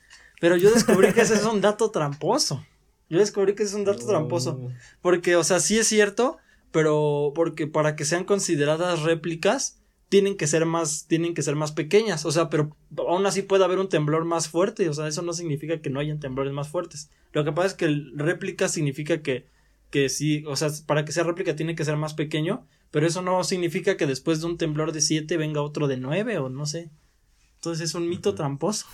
Pero 0.41 0.57
yo 0.57 0.73
descubrí 0.73 1.13
que 1.13 1.21
ese 1.21 1.35
es 1.35 1.45
un 1.45 1.61
dato 1.61 1.91
tramposo. 1.91 2.67
Yo 3.09 3.19
descubrí 3.19 3.55
que 3.55 3.63
ese 3.63 3.73
es 3.73 3.79
un 3.79 3.85
dato 3.85 4.07
tramposo. 4.07 4.71
Porque, 5.01 5.37
o 5.37 5.45
sea, 5.45 5.61
sí 5.61 5.79
es 5.79 5.87
cierto, 5.87 6.39
pero 6.73 7.33
porque 7.35 7.67
para 7.67 7.95
que 7.95 8.05
sean 8.05 8.25
consideradas 8.25 9.03
réplicas, 9.03 9.79
tienen 10.09 10.37
que 10.37 10.47
ser 10.47 10.67
más, 10.67 11.07
tienen 11.07 11.33
que 11.33 11.43
ser 11.43 11.55
más 11.55 11.73
pequeñas. 11.73 12.27
O 12.27 12.33
sea, 12.33 12.51
pero 12.51 12.77
aún 12.99 13.25
así 13.25 13.43
puede 13.43 13.65
haber 13.65 13.79
un 13.79 13.89
temblor 13.89 14.25
más 14.25 14.49
fuerte. 14.49 14.89
O 14.89 14.95
sea, 14.95 15.07
eso 15.07 15.23
no 15.23 15.33
significa 15.33 15.81
que 15.81 15.91
no 15.91 16.01
hayan 16.01 16.21
temblores 16.21 16.53
más 16.53 16.69
fuertes. 16.69 17.11
Lo 17.33 17.45
que 17.45 17.53
pasa 17.53 17.69
es 17.69 17.75
que 17.75 17.89
réplica 18.15 18.69
significa 18.69 19.23
que, 19.23 19.47
que 19.91 20.09
sí, 20.09 20.45
o 20.47 20.57
sea, 20.57 20.71
para 20.87 21.05
que 21.05 21.13
sea 21.13 21.23
réplica 21.23 21.55
tiene 21.55 21.75
que 21.75 21.85
ser 21.85 21.97
más 21.97 22.15
pequeño, 22.15 22.67
pero 22.93 23.07
eso 23.07 23.23
no 23.23 23.43
significa 23.43 23.97
que 23.97 24.07
después 24.07 24.41
de 24.41 24.47
un 24.47 24.59
temblor 24.59 24.93
de 24.93 25.01
7 25.01 25.37
venga 25.39 25.63
otro 25.63 25.89
de 25.89 25.97
9 25.97 26.39
o 26.39 26.51
no 26.51 26.67
sé. 26.67 26.91
Entonces 27.55 27.89
es 27.89 27.95
un 27.95 28.09
mito 28.09 28.35
tramposo. 28.35 28.87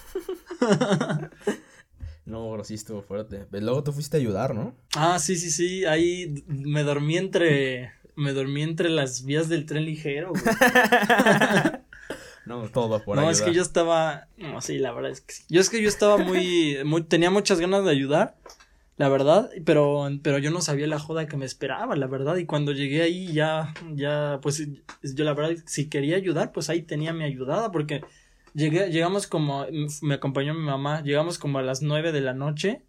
no, 2.24 2.48
pero 2.52 2.62
sí 2.62 2.74
estuvo 2.74 3.02
fuerte. 3.02 3.46
Luego 3.50 3.82
tú 3.82 3.92
fuiste 3.92 4.16
a 4.16 4.20
ayudar, 4.20 4.54
¿no? 4.54 4.76
Ah, 4.94 5.18
sí, 5.18 5.36
sí, 5.36 5.50
sí. 5.50 5.84
Ahí 5.84 6.44
me 6.46 6.84
dormí 6.84 7.16
entre. 7.16 7.90
Me 8.14 8.32
dormí 8.32 8.62
entre 8.62 8.88
las 8.88 9.24
vías 9.24 9.48
del 9.48 9.66
tren 9.66 9.84
ligero. 9.84 10.32
no, 12.46 12.68
todo 12.68 13.02
por 13.02 13.16
No, 13.16 13.30
es 13.30 13.42
que 13.42 13.52
yo 13.52 13.62
estaba. 13.62 14.28
No, 14.36 14.60
sí, 14.60 14.78
la 14.78 14.92
verdad 14.92 15.10
es 15.10 15.22
que 15.22 15.34
sí. 15.34 15.42
Yo 15.48 15.60
es 15.60 15.70
que 15.70 15.82
yo 15.82 15.88
estaba 15.88 16.18
muy, 16.18 16.78
muy. 16.84 17.02
Tenía 17.02 17.30
muchas 17.30 17.58
ganas 17.58 17.84
de 17.84 17.90
ayudar 17.90 18.36
la 18.98 19.08
verdad, 19.08 19.48
pero, 19.64 20.08
pero 20.22 20.38
yo 20.38 20.50
no 20.50 20.60
sabía 20.60 20.88
la 20.88 20.98
joda 20.98 21.28
que 21.28 21.36
me 21.36 21.46
esperaba, 21.46 21.94
la 21.94 22.08
verdad, 22.08 22.36
y 22.36 22.46
cuando 22.46 22.72
llegué 22.72 23.02
ahí 23.02 23.32
ya, 23.32 23.72
ya, 23.94 24.40
pues 24.42 24.68
yo 25.02 25.24
la 25.24 25.34
verdad, 25.34 25.56
si 25.66 25.88
quería 25.88 26.16
ayudar, 26.16 26.50
pues 26.50 26.68
ahí 26.68 26.82
tenía 26.82 27.12
mi 27.12 27.22
ayudada, 27.22 27.70
porque 27.70 28.02
llegué, 28.54 28.90
llegamos 28.90 29.28
como, 29.28 29.66
me 30.02 30.14
acompañó 30.14 30.52
mi 30.52 30.64
mamá, 30.64 31.00
llegamos 31.02 31.38
como 31.38 31.60
a 31.60 31.62
las 31.62 31.80
nueve 31.80 32.10
de 32.10 32.20
la 32.20 32.34
noche 32.34 32.82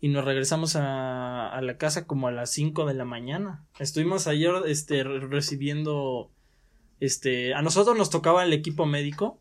y 0.00 0.08
nos 0.08 0.24
regresamos 0.24 0.74
a, 0.74 1.50
a 1.50 1.60
la 1.60 1.76
casa 1.76 2.06
como 2.06 2.28
a 2.28 2.32
las 2.32 2.50
cinco 2.50 2.86
de 2.86 2.94
la 2.94 3.04
mañana. 3.04 3.62
Estuvimos 3.78 4.26
ayer, 4.28 4.54
este, 4.66 5.04
recibiendo, 5.04 6.30
este, 6.98 7.52
a 7.52 7.60
nosotros 7.60 7.98
nos 7.98 8.08
tocaba 8.08 8.42
el 8.42 8.54
equipo 8.54 8.86
médico, 8.86 9.38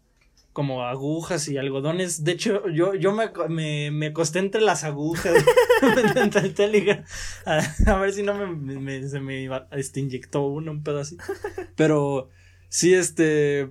como 0.53 0.83
agujas 0.83 1.47
y 1.47 1.57
algodones. 1.57 2.23
De 2.23 2.33
hecho, 2.33 2.67
yo, 2.69 2.93
yo 2.95 3.13
me, 3.13 3.31
me, 3.49 3.91
me 3.91 4.07
acosté 4.07 4.39
entre 4.39 4.61
las 4.61 4.83
agujas. 4.83 5.33
entre 6.15 6.41
el 6.41 6.53
Telegram. 6.53 7.03
A, 7.45 7.95
ver 7.97 8.13
si 8.13 8.23
no 8.23 8.33
me, 8.35 8.79
me, 8.79 9.07
se 9.07 9.19
me 9.19 9.49
este, 9.71 9.99
inyectó 9.99 10.43
uno, 10.43 10.71
un 10.71 10.83
pedacito. 10.83 11.23
Pero 11.75 12.29
sí, 12.69 12.93
este. 12.93 13.69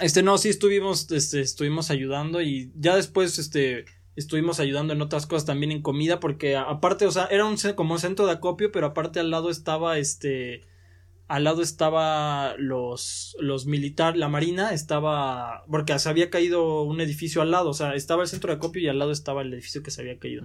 Este, 0.00 0.22
no, 0.22 0.36
sí 0.36 0.50
estuvimos, 0.50 1.10
este, 1.10 1.40
estuvimos 1.40 1.90
ayudando 1.90 2.42
y 2.42 2.70
ya 2.76 2.94
después, 2.96 3.38
este, 3.38 3.86
estuvimos 4.14 4.60
ayudando 4.60 4.92
en 4.92 5.00
otras 5.00 5.26
cosas 5.26 5.46
también 5.46 5.72
en 5.72 5.80
comida 5.80 6.20
porque 6.20 6.54
aparte, 6.54 7.06
o 7.06 7.10
sea, 7.10 7.26
era 7.30 7.46
un 7.46 7.56
como 7.74 7.94
un 7.94 8.00
centro 8.00 8.26
de 8.26 8.32
acopio, 8.32 8.70
pero 8.70 8.88
aparte 8.88 9.20
al 9.20 9.30
lado 9.30 9.48
estaba, 9.48 9.96
este, 9.96 10.60
al 11.28 11.44
lado 11.44 11.62
estaba 11.62 12.54
los, 12.56 13.36
los 13.40 13.66
militares, 13.66 14.18
la 14.18 14.28
marina 14.28 14.72
estaba, 14.72 15.64
porque 15.68 15.98
se 15.98 16.08
había 16.08 16.30
caído 16.30 16.82
un 16.82 17.00
edificio 17.00 17.42
al 17.42 17.50
lado, 17.50 17.70
o 17.70 17.74
sea, 17.74 17.94
estaba 17.94 18.22
el 18.22 18.28
centro 18.28 18.50
de 18.50 18.56
acopio 18.56 18.82
y 18.82 18.88
al 18.88 18.98
lado 18.98 19.10
estaba 19.10 19.42
el 19.42 19.52
edificio 19.52 19.82
que 19.82 19.90
se 19.90 20.02
había 20.02 20.18
caído. 20.18 20.44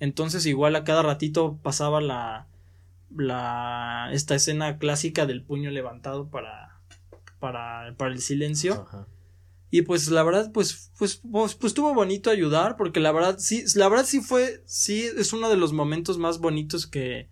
Entonces 0.00 0.44
igual 0.46 0.74
a 0.76 0.84
cada 0.84 1.02
ratito 1.02 1.58
pasaba 1.62 2.00
la, 2.00 2.48
la, 3.16 4.10
esta 4.12 4.34
escena 4.34 4.78
clásica 4.78 5.24
del 5.24 5.42
puño 5.42 5.70
levantado 5.70 6.28
para, 6.28 6.80
para, 7.38 7.94
para 7.96 8.12
el 8.12 8.20
silencio. 8.20 8.86
Y 9.70 9.82
pues 9.82 10.08
la 10.08 10.22
verdad, 10.22 10.50
pues, 10.52 10.90
pues, 10.98 11.20
pues, 11.30 11.54
pues 11.54 11.70
estuvo 11.70 11.94
bonito 11.94 12.30
ayudar, 12.30 12.76
porque 12.76 13.00
la 13.00 13.12
verdad, 13.12 13.36
sí, 13.38 13.64
la 13.76 13.88
verdad 13.88 14.06
sí 14.06 14.20
fue, 14.20 14.62
sí, 14.64 15.04
es 15.16 15.32
uno 15.32 15.48
de 15.50 15.56
los 15.56 15.72
momentos 15.72 16.18
más 16.18 16.38
bonitos 16.38 16.86
que, 16.86 17.28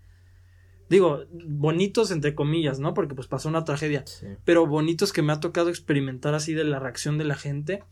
digo, 0.88 1.24
bonitos 1.30 2.10
entre 2.10 2.34
comillas, 2.34 2.78
¿no? 2.78 2.94
Porque 2.94 3.14
pues 3.14 3.26
pasó 3.26 3.48
una 3.48 3.64
tragedia, 3.64 4.04
pero 4.44 4.66
bonitos 4.66 5.12
que 5.12 5.22
me 5.22 5.32
ha 5.32 5.40
tocado 5.40 5.68
experimentar 5.68 6.34
así 6.34 6.54
de 6.54 6.64
la 6.64 6.78
reacción 6.78 7.18
de 7.18 7.24
la 7.24 7.34
gente, 7.34 7.82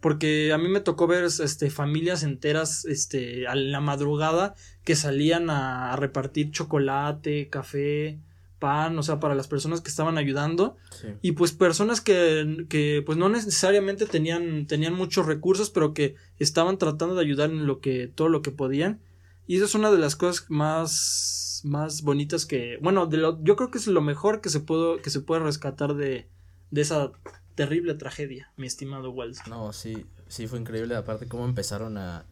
porque 0.00 0.52
a 0.52 0.58
mí 0.58 0.68
me 0.68 0.80
tocó 0.80 1.06
ver 1.06 1.24
este 1.24 1.70
familias 1.70 2.22
enteras 2.22 2.84
este 2.84 3.46
a 3.46 3.54
la 3.54 3.80
madrugada 3.80 4.54
que 4.84 4.94
salían 4.94 5.50
a, 5.50 5.96
repartir 5.96 6.50
chocolate, 6.50 7.48
café, 7.48 8.20
pan, 8.58 8.96
o 8.98 9.02
sea, 9.02 9.18
para 9.18 9.34
las 9.34 9.48
personas 9.48 9.80
que 9.80 9.90
estaban 9.90 10.18
ayudando 10.18 10.76
y 11.22 11.32
pues 11.32 11.52
personas 11.52 12.00
que, 12.00 12.66
que 12.68 13.02
pues 13.04 13.18
no 13.18 13.28
necesariamente 13.28 14.06
tenían 14.06 14.66
tenían 14.66 14.94
muchos 14.94 15.26
recursos, 15.26 15.70
pero 15.70 15.94
que 15.94 16.14
estaban 16.38 16.78
tratando 16.78 17.14
de 17.16 17.22
ayudar 17.22 17.50
en 17.50 17.66
lo 17.66 17.80
que 17.80 18.06
todo 18.06 18.28
lo 18.28 18.42
que 18.42 18.52
podían. 18.52 19.00
Y 19.48 19.56
eso 19.56 19.64
es 19.64 19.74
una 19.76 19.92
de 19.92 19.98
las 19.98 20.16
cosas 20.16 20.46
más 20.48 21.45
más 21.66 22.02
bonitas 22.02 22.46
que, 22.46 22.78
bueno, 22.80 23.06
de 23.06 23.16
lo, 23.16 23.42
yo 23.42 23.56
creo 23.56 23.70
que 23.70 23.78
es 23.78 23.88
lo 23.88 24.00
mejor 24.00 24.40
que 24.40 24.48
se 24.48 24.60
pudo, 24.60 25.02
que 25.02 25.10
se 25.10 25.20
puede 25.20 25.42
rescatar 25.42 25.94
de, 25.94 26.28
de 26.70 26.80
esa 26.80 27.10
terrible 27.56 27.94
tragedia, 27.94 28.52
mi 28.56 28.66
estimado 28.66 29.10
Wells. 29.10 29.46
No, 29.48 29.72
sí, 29.72 30.06
sí 30.28 30.46
fue 30.46 30.60
increíble, 30.60 30.94
aparte 30.94 31.26
cómo 31.26 31.44
empezaron 31.44 31.98
a, 31.98 32.24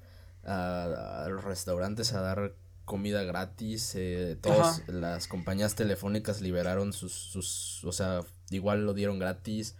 a, 0.44 1.26
los 1.28 1.42
restaurantes 1.42 2.12
a 2.12 2.20
dar 2.20 2.54
comida 2.84 3.24
gratis, 3.24 3.94
eh, 3.96 4.38
todas 4.40 4.86
las 4.88 5.26
compañías 5.26 5.74
telefónicas 5.74 6.40
liberaron 6.40 6.92
sus, 6.92 7.12
sus, 7.12 7.82
o 7.84 7.92
sea, 7.92 8.20
igual 8.50 8.84
lo 8.84 8.94
dieron 8.94 9.18
gratis, 9.18 9.74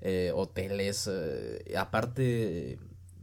eh, 0.00 0.32
hoteles, 0.34 1.08
eh, 1.12 1.74
aparte 1.76 2.78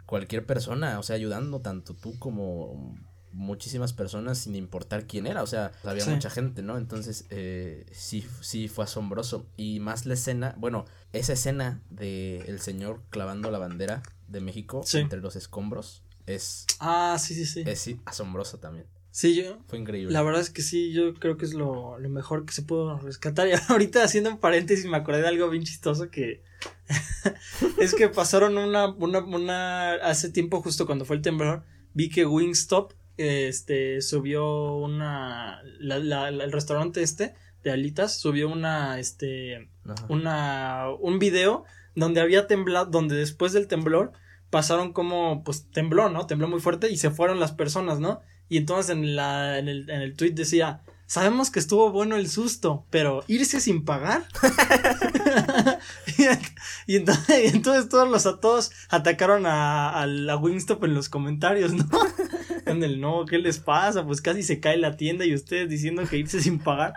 cualquier 0.06 0.46
persona, 0.46 1.00
o 1.00 1.04
sea, 1.04 1.16
ayudando 1.16 1.60
tanto 1.60 1.96
tú 1.96 2.18
como 2.20 2.96
muchísimas 3.36 3.92
personas 3.94 4.40
sin 4.40 4.56
importar 4.56 5.06
quién 5.06 5.28
era, 5.28 5.44
o 5.44 5.48
sea, 5.48 5.72
había 5.84 6.06
mucha 6.06 6.30
gente, 6.30 6.64
¿no? 6.64 6.78
Entonces, 6.78 7.26
eh, 7.30 7.86
sí, 7.92 8.26
sí 8.42 8.68
fue 8.70 8.86
asombroso. 8.86 9.46
Y 9.58 9.80
más 9.82 10.06
la 10.06 10.14
escena, 10.14 10.56
bueno, 10.58 10.86
esa 11.14 11.34
escena 11.34 11.82
de 11.90 12.40
el 12.48 12.62
señor 12.62 13.02
clavando 13.10 13.52
la 13.52 13.60
bandera 13.60 14.02
de 14.28 14.40
México 14.40 14.84
entre 14.94 15.20
los 15.20 15.36
escombros 15.36 16.04
es... 16.26 16.66
Ah, 16.80 17.18
sí, 17.20 17.36
sí, 17.36 17.46
sí. 17.46 17.64
Es 17.66 17.80
sí, 17.80 18.00
asombroso 18.06 18.58
también. 18.58 18.88
Sí, 19.12 19.36
yo. 19.36 19.60
Fue 19.68 19.80
increíble. 19.80 20.12
La 20.12 20.24
verdad 20.24 20.42
es 20.42 20.50
que 20.50 20.62
sí, 20.62 20.92
yo 20.92 21.14
creo 21.14 21.38
que 21.38 21.46
es 21.46 21.54
lo, 21.54 22.00
lo 22.00 22.10
mejor 22.10 22.46
que 22.46 22.54
se 22.54 22.64
pudo 22.64 22.98
rescatar. 23.00 23.48
Y 23.48 23.54
ahorita 23.70 24.04
haciendo 24.04 24.30
un 24.30 24.40
paréntesis 24.40 24.86
me 24.86 24.98
acordé 24.98 25.22
de 25.22 25.28
algo 25.28 25.50
bien 25.50 25.64
chistoso 25.64 26.10
que. 26.10 26.42
es 27.80 27.94
que 27.96 28.10
pasaron 28.10 28.58
una, 28.58 28.88
una, 28.94 29.20
una. 29.20 29.94
Hace 29.94 30.30
tiempo, 30.32 30.62
justo 30.62 30.86
cuando 30.86 31.06
fue 31.06 31.16
el 31.16 31.22
temblor, 31.22 31.64
vi 31.94 32.10
que 32.10 32.26
Wingstop 32.26 32.92
este 33.18 34.02
subió 34.02 34.76
una. 34.76 35.62
La, 35.80 36.00
la, 36.00 36.30
el 36.30 36.52
restaurante 36.52 37.02
este 37.02 37.36
de 37.64 37.72
alitas 37.72 38.20
subió 38.20 38.50
una. 38.50 39.00
Este. 39.00 39.70
Una. 40.10 40.86
Un 41.00 41.20
video 41.20 41.66
donde 41.96 42.22
había 42.22 42.48
temblado. 42.48 42.86
Donde 42.86 43.16
después 43.16 43.54
del 43.54 43.68
temblor 43.68 44.12
pasaron 44.50 44.94
como. 44.94 45.44
Pues 45.44 45.70
tembló, 45.72 46.10
¿no? 46.10 46.28
Tembló 46.28 46.48
muy 46.48 46.60
fuerte 46.60 46.90
y 46.90 46.98
se 46.98 47.12
fueron 47.12 47.40
las 47.40 47.52
personas, 47.52 48.00
¿no? 48.00 48.22
Y 48.48 48.58
entonces 48.58 48.92
en, 48.96 49.16
la, 49.16 49.58
en, 49.58 49.68
el, 49.68 49.90
en 49.90 50.02
el 50.02 50.16
tweet 50.16 50.32
decía, 50.32 50.84
sabemos 51.08 51.52
que 51.52 51.60
estuvo 51.60 51.92
bueno 51.92 52.16
el 52.16 52.30
susto, 52.30 52.86
pero 52.90 53.24
irse 53.28 53.62
sin 53.62 53.86
pagar. 53.86 54.26
y, 56.88 56.96
entonces, 56.96 57.54
entonces, 57.54 57.90
todos 57.90 58.10
los 58.10 58.26
a 58.26 58.40
todos 58.40 58.72
atacaron 58.90 59.46
a, 59.46 59.90
a 59.90 60.08
la 60.08 60.38
Wingstop 60.38 60.84
en 60.84 60.94
los 60.94 61.10
comentarios, 61.10 61.74
¿no? 61.74 61.88
en 62.66 62.84
el 62.84 63.00
no, 63.00 63.26
¿qué 63.26 63.38
les 63.38 63.60
pasa? 63.60 64.06
Pues 64.06 64.22
casi 64.22 64.44
se 64.44 64.60
cae 64.60 64.78
la 64.78 64.98
tienda 64.98 65.26
y 65.26 65.34
ustedes 65.34 65.70
diciendo 65.70 66.04
que 66.08 66.18
irse 66.18 66.42
sin 66.42 66.60
pagar. 66.60 66.94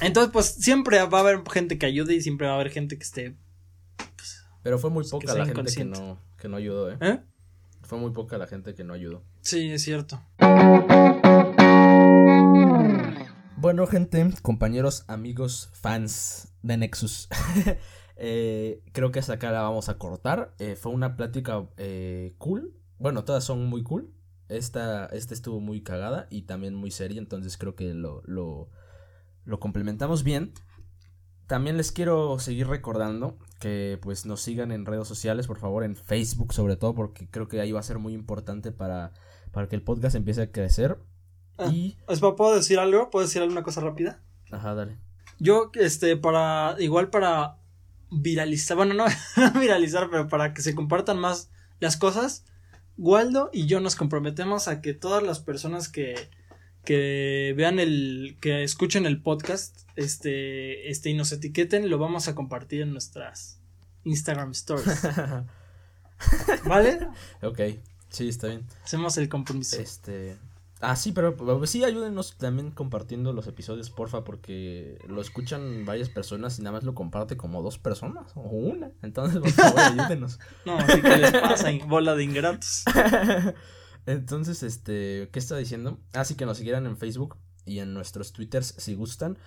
Entonces, 0.00 0.32
pues 0.32 0.46
siempre 0.46 1.02
va 1.04 1.18
a 1.18 1.20
haber 1.20 1.42
gente 1.50 1.78
que 1.78 1.86
ayude 1.86 2.14
y 2.14 2.20
siempre 2.20 2.46
va 2.46 2.54
a 2.54 2.56
haber 2.56 2.70
gente 2.70 2.96
que 2.96 3.04
esté. 3.04 3.34
Pues, 3.96 4.44
pero 4.62 4.78
fue 4.78 4.90
muy 4.90 5.08
poca 5.08 5.34
la 5.34 5.46
gente 5.46 5.72
que 5.74 5.84
no, 5.84 6.18
que 6.38 6.48
no 6.48 6.56
ayudó, 6.56 6.90
¿eh? 6.90 6.98
¿eh? 7.00 7.20
Fue 7.82 7.98
muy 7.98 8.10
poca 8.10 8.36
la 8.36 8.46
gente 8.46 8.74
que 8.74 8.84
no 8.84 8.94
ayudó. 8.94 9.22
Sí, 9.40 9.70
es 9.70 9.82
cierto. 9.82 10.20
Bueno, 13.66 13.84
gente, 13.88 14.24
compañeros, 14.42 15.02
amigos, 15.08 15.70
fans 15.72 16.54
de 16.62 16.76
Nexus. 16.76 17.28
Eh, 18.18 18.82
creo 18.92 19.10
que 19.10 19.18
hasta 19.18 19.34
acá 19.34 19.50
la 19.50 19.60
vamos 19.60 19.88
a 19.90 19.98
cortar. 19.98 20.54
Eh, 20.58 20.76
fue 20.76 20.92
una 20.92 21.16
plática 21.16 21.68
eh, 21.76 22.34
cool. 22.38 22.74
Bueno, 22.98 23.24
todas 23.24 23.42
son 23.42 23.66
muy 23.66 23.82
cool. 23.82 24.14
Esta, 24.48 25.06
esta 25.06 25.34
estuvo 25.34 25.60
muy 25.60 25.82
cagada 25.82 26.28
y 26.30 26.42
también 26.42 26.74
muy 26.74 26.92
seria. 26.92 27.18
Entonces 27.18 27.58
creo 27.58 27.74
que 27.74 27.92
lo, 27.92 28.22
lo, 28.24 28.70
lo 29.44 29.58
complementamos 29.58 30.22
bien. 30.22 30.54
También 31.48 31.76
les 31.76 31.90
quiero 31.90 32.38
seguir 32.38 32.68
recordando 32.68 33.36
que 33.58 33.98
pues 34.00 34.26
nos 34.26 34.40
sigan 34.40 34.70
en 34.70 34.86
redes 34.86 35.08
sociales, 35.08 35.48
por 35.48 35.58
favor, 35.58 35.82
en 35.82 35.96
Facebook 35.96 36.54
sobre 36.54 36.76
todo, 36.76 36.94
porque 36.94 37.28
creo 37.28 37.48
que 37.48 37.60
ahí 37.60 37.72
va 37.72 37.80
a 37.80 37.82
ser 37.82 37.98
muy 37.98 38.14
importante 38.14 38.70
para, 38.70 39.12
para 39.50 39.68
que 39.68 39.74
el 39.74 39.82
podcast 39.82 40.14
empiece 40.14 40.42
a 40.42 40.52
crecer. 40.52 41.00
Ah, 41.58 41.70
y... 41.72 41.96
¿Puedo 42.06 42.54
decir 42.54 42.78
algo? 42.78 43.10
¿Puedo 43.10 43.24
decir 43.24 43.42
alguna 43.42 43.62
cosa 43.62 43.80
rápida? 43.80 44.20
Ajá, 44.50 44.74
dale. 44.74 44.96
Yo, 45.38 45.70
este, 45.74 46.16
para, 46.16 46.76
igual 46.78 47.10
para 47.10 47.56
viralizar, 48.10 48.76
bueno, 48.76 48.94
no 49.36 49.60
viralizar, 49.60 50.08
pero 50.10 50.28
para 50.28 50.54
que 50.54 50.62
se 50.62 50.74
compartan 50.74 51.18
más 51.18 51.50
las 51.80 51.96
cosas, 51.96 52.44
Waldo 52.96 53.50
y 53.52 53.66
yo 53.66 53.80
nos 53.80 53.96
comprometemos 53.96 54.68
a 54.68 54.80
que 54.80 54.94
todas 54.94 55.22
las 55.22 55.40
personas 55.40 55.88
que, 55.88 56.30
que 56.84 57.52
vean 57.56 57.78
el, 57.78 58.38
que 58.40 58.62
escuchen 58.62 59.04
el 59.06 59.20
podcast, 59.20 59.80
este, 59.96 60.90
este, 60.90 61.10
y 61.10 61.14
nos 61.14 61.32
etiqueten, 61.32 61.90
lo 61.90 61.98
vamos 61.98 62.28
a 62.28 62.34
compartir 62.34 62.82
en 62.82 62.92
nuestras 62.92 63.60
Instagram 64.04 64.52
stories. 64.52 65.02
¿Vale? 66.64 67.08
Ok, 67.42 67.60
sí, 68.08 68.28
está 68.28 68.46
bien. 68.48 68.64
Hacemos 68.82 69.18
el 69.18 69.28
compromiso. 69.28 69.78
Este, 69.78 70.36
ah, 70.80 70.96
sí, 70.96 71.12
pero, 71.12 71.66
sí, 71.66 71.84
ayúdenos 71.84 72.36
también 72.36 72.70
compartiendo 72.70 73.32
los 73.32 73.46
episodios, 73.46 73.90
porfa, 73.90 74.24
porque 74.24 74.98
lo 75.08 75.20
escuchan 75.20 75.84
varias 75.84 76.08
personas 76.08 76.58
y 76.58 76.62
nada 76.62 76.72
más 76.72 76.84
lo 76.84 76.94
comparte 76.94 77.36
como 77.36 77.62
dos 77.62 77.78
personas 77.78 78.32
o 78.34 78.42
una. 78.42 78.92
Entonces, 79.02 79.40
por 79.40 79.50
favor, 79.50 79.80
ayúdenos. 79.80 80.38
no, 80.64 80.76
así 80.78 81.00
que 81.00 81.16
les 81.16 81.32
pasa, 81.32 81.70
bola 81.86 82.14
de 82.14 82.24
ingratos. 82.24 82.84
Entonces, 84.06 84.62
este, 84.62 85.28
¿qué 85.32 85.38
está 85.38 85.56
diciendo? 85.56 85.98
Así 86.12 86.34
ah, 86.34 86.36
que 86.36 86.46
nos 86.46 86.58
siguieran 86.58 86.86
en 86.86 86.96
Facebook 86.96 87.36
y 87.64 87.80
en 87.80 87.92
nuestros 87.92 88.32
Twitters 88.32 88.74
si 88.78 88.94
gustan. 88.94 89.38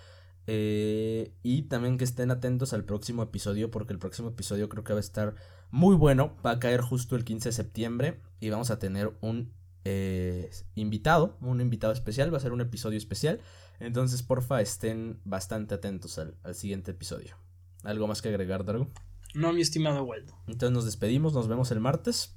Eh, 0.48 1.34
y 1.44 1.64
también 1.64 1.98
que 1.98 2.04
estén 2.04 2.32
atentos 2.32 2.74
al 2.74 2.84
próximo 2.84 3.22
episodio 3.22 3.70
porque 3.70 3.94
el 3.94 4.00
próximo 4.00 4.30
episodio 4.30 4.68
creo 4.68 4.84
que 4.84 4.94
va 4.94 5.00
a 5.00 5.02
estar 5.02 5.36
muy 5.72 5.96
bueno. 5.96 6.36
Va 6.46 6.52
a 6.52 6.60
caer 6.60 6.82
justo 6.82 7.16
el 7.16 7.24
15 7.24 7.50
de 7.50 7.54
septiembre 7.54 8.22
y 8.40 8.50
vamos 8.50 8.72
a 8.72 8.80
tener 8.80 9.14
un 9.22 9.54
eh, 9.90 10.52
invitado, 10.76 11.38
un 11.42 11.62
invitado 11.62 11.94
especial. 11.94 12.34
Va 12.34 12.38
a 12.38 12.42
ser 12.42 12.52
un 12.52 12.62
episodio 12.62 12.98
especial. 12.98 13.42
Entonces, 13.80 14.24
porfa, 14.24 14.62
estén 14.62 15.20
bastante 15.24 15.76
atentos 15.76 16.20
al, 16.20 16.36
al 16.44 16.56
siguiente 16.56 16.92
episodio. 16.92 17.36
¿Algo 17.84 18.08
más 18.08 18.22
que 18.22 18.30
agregar, 18.30 18.66
Dargo? 18.66 18.92
No, 19.34 19.54
mi 19.54 19.62
estimado 19.62 20.04
Waldo. 20.04 20.34
Entonces 20.48 20.72
nos 20.72 20.86
despedimos, 20.86 21.34
nos 21.34 21.48
vemos 21.48 21.72
el 21.72 21.80
martes. 21.80 22.36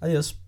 Adiós. 0.00 0.42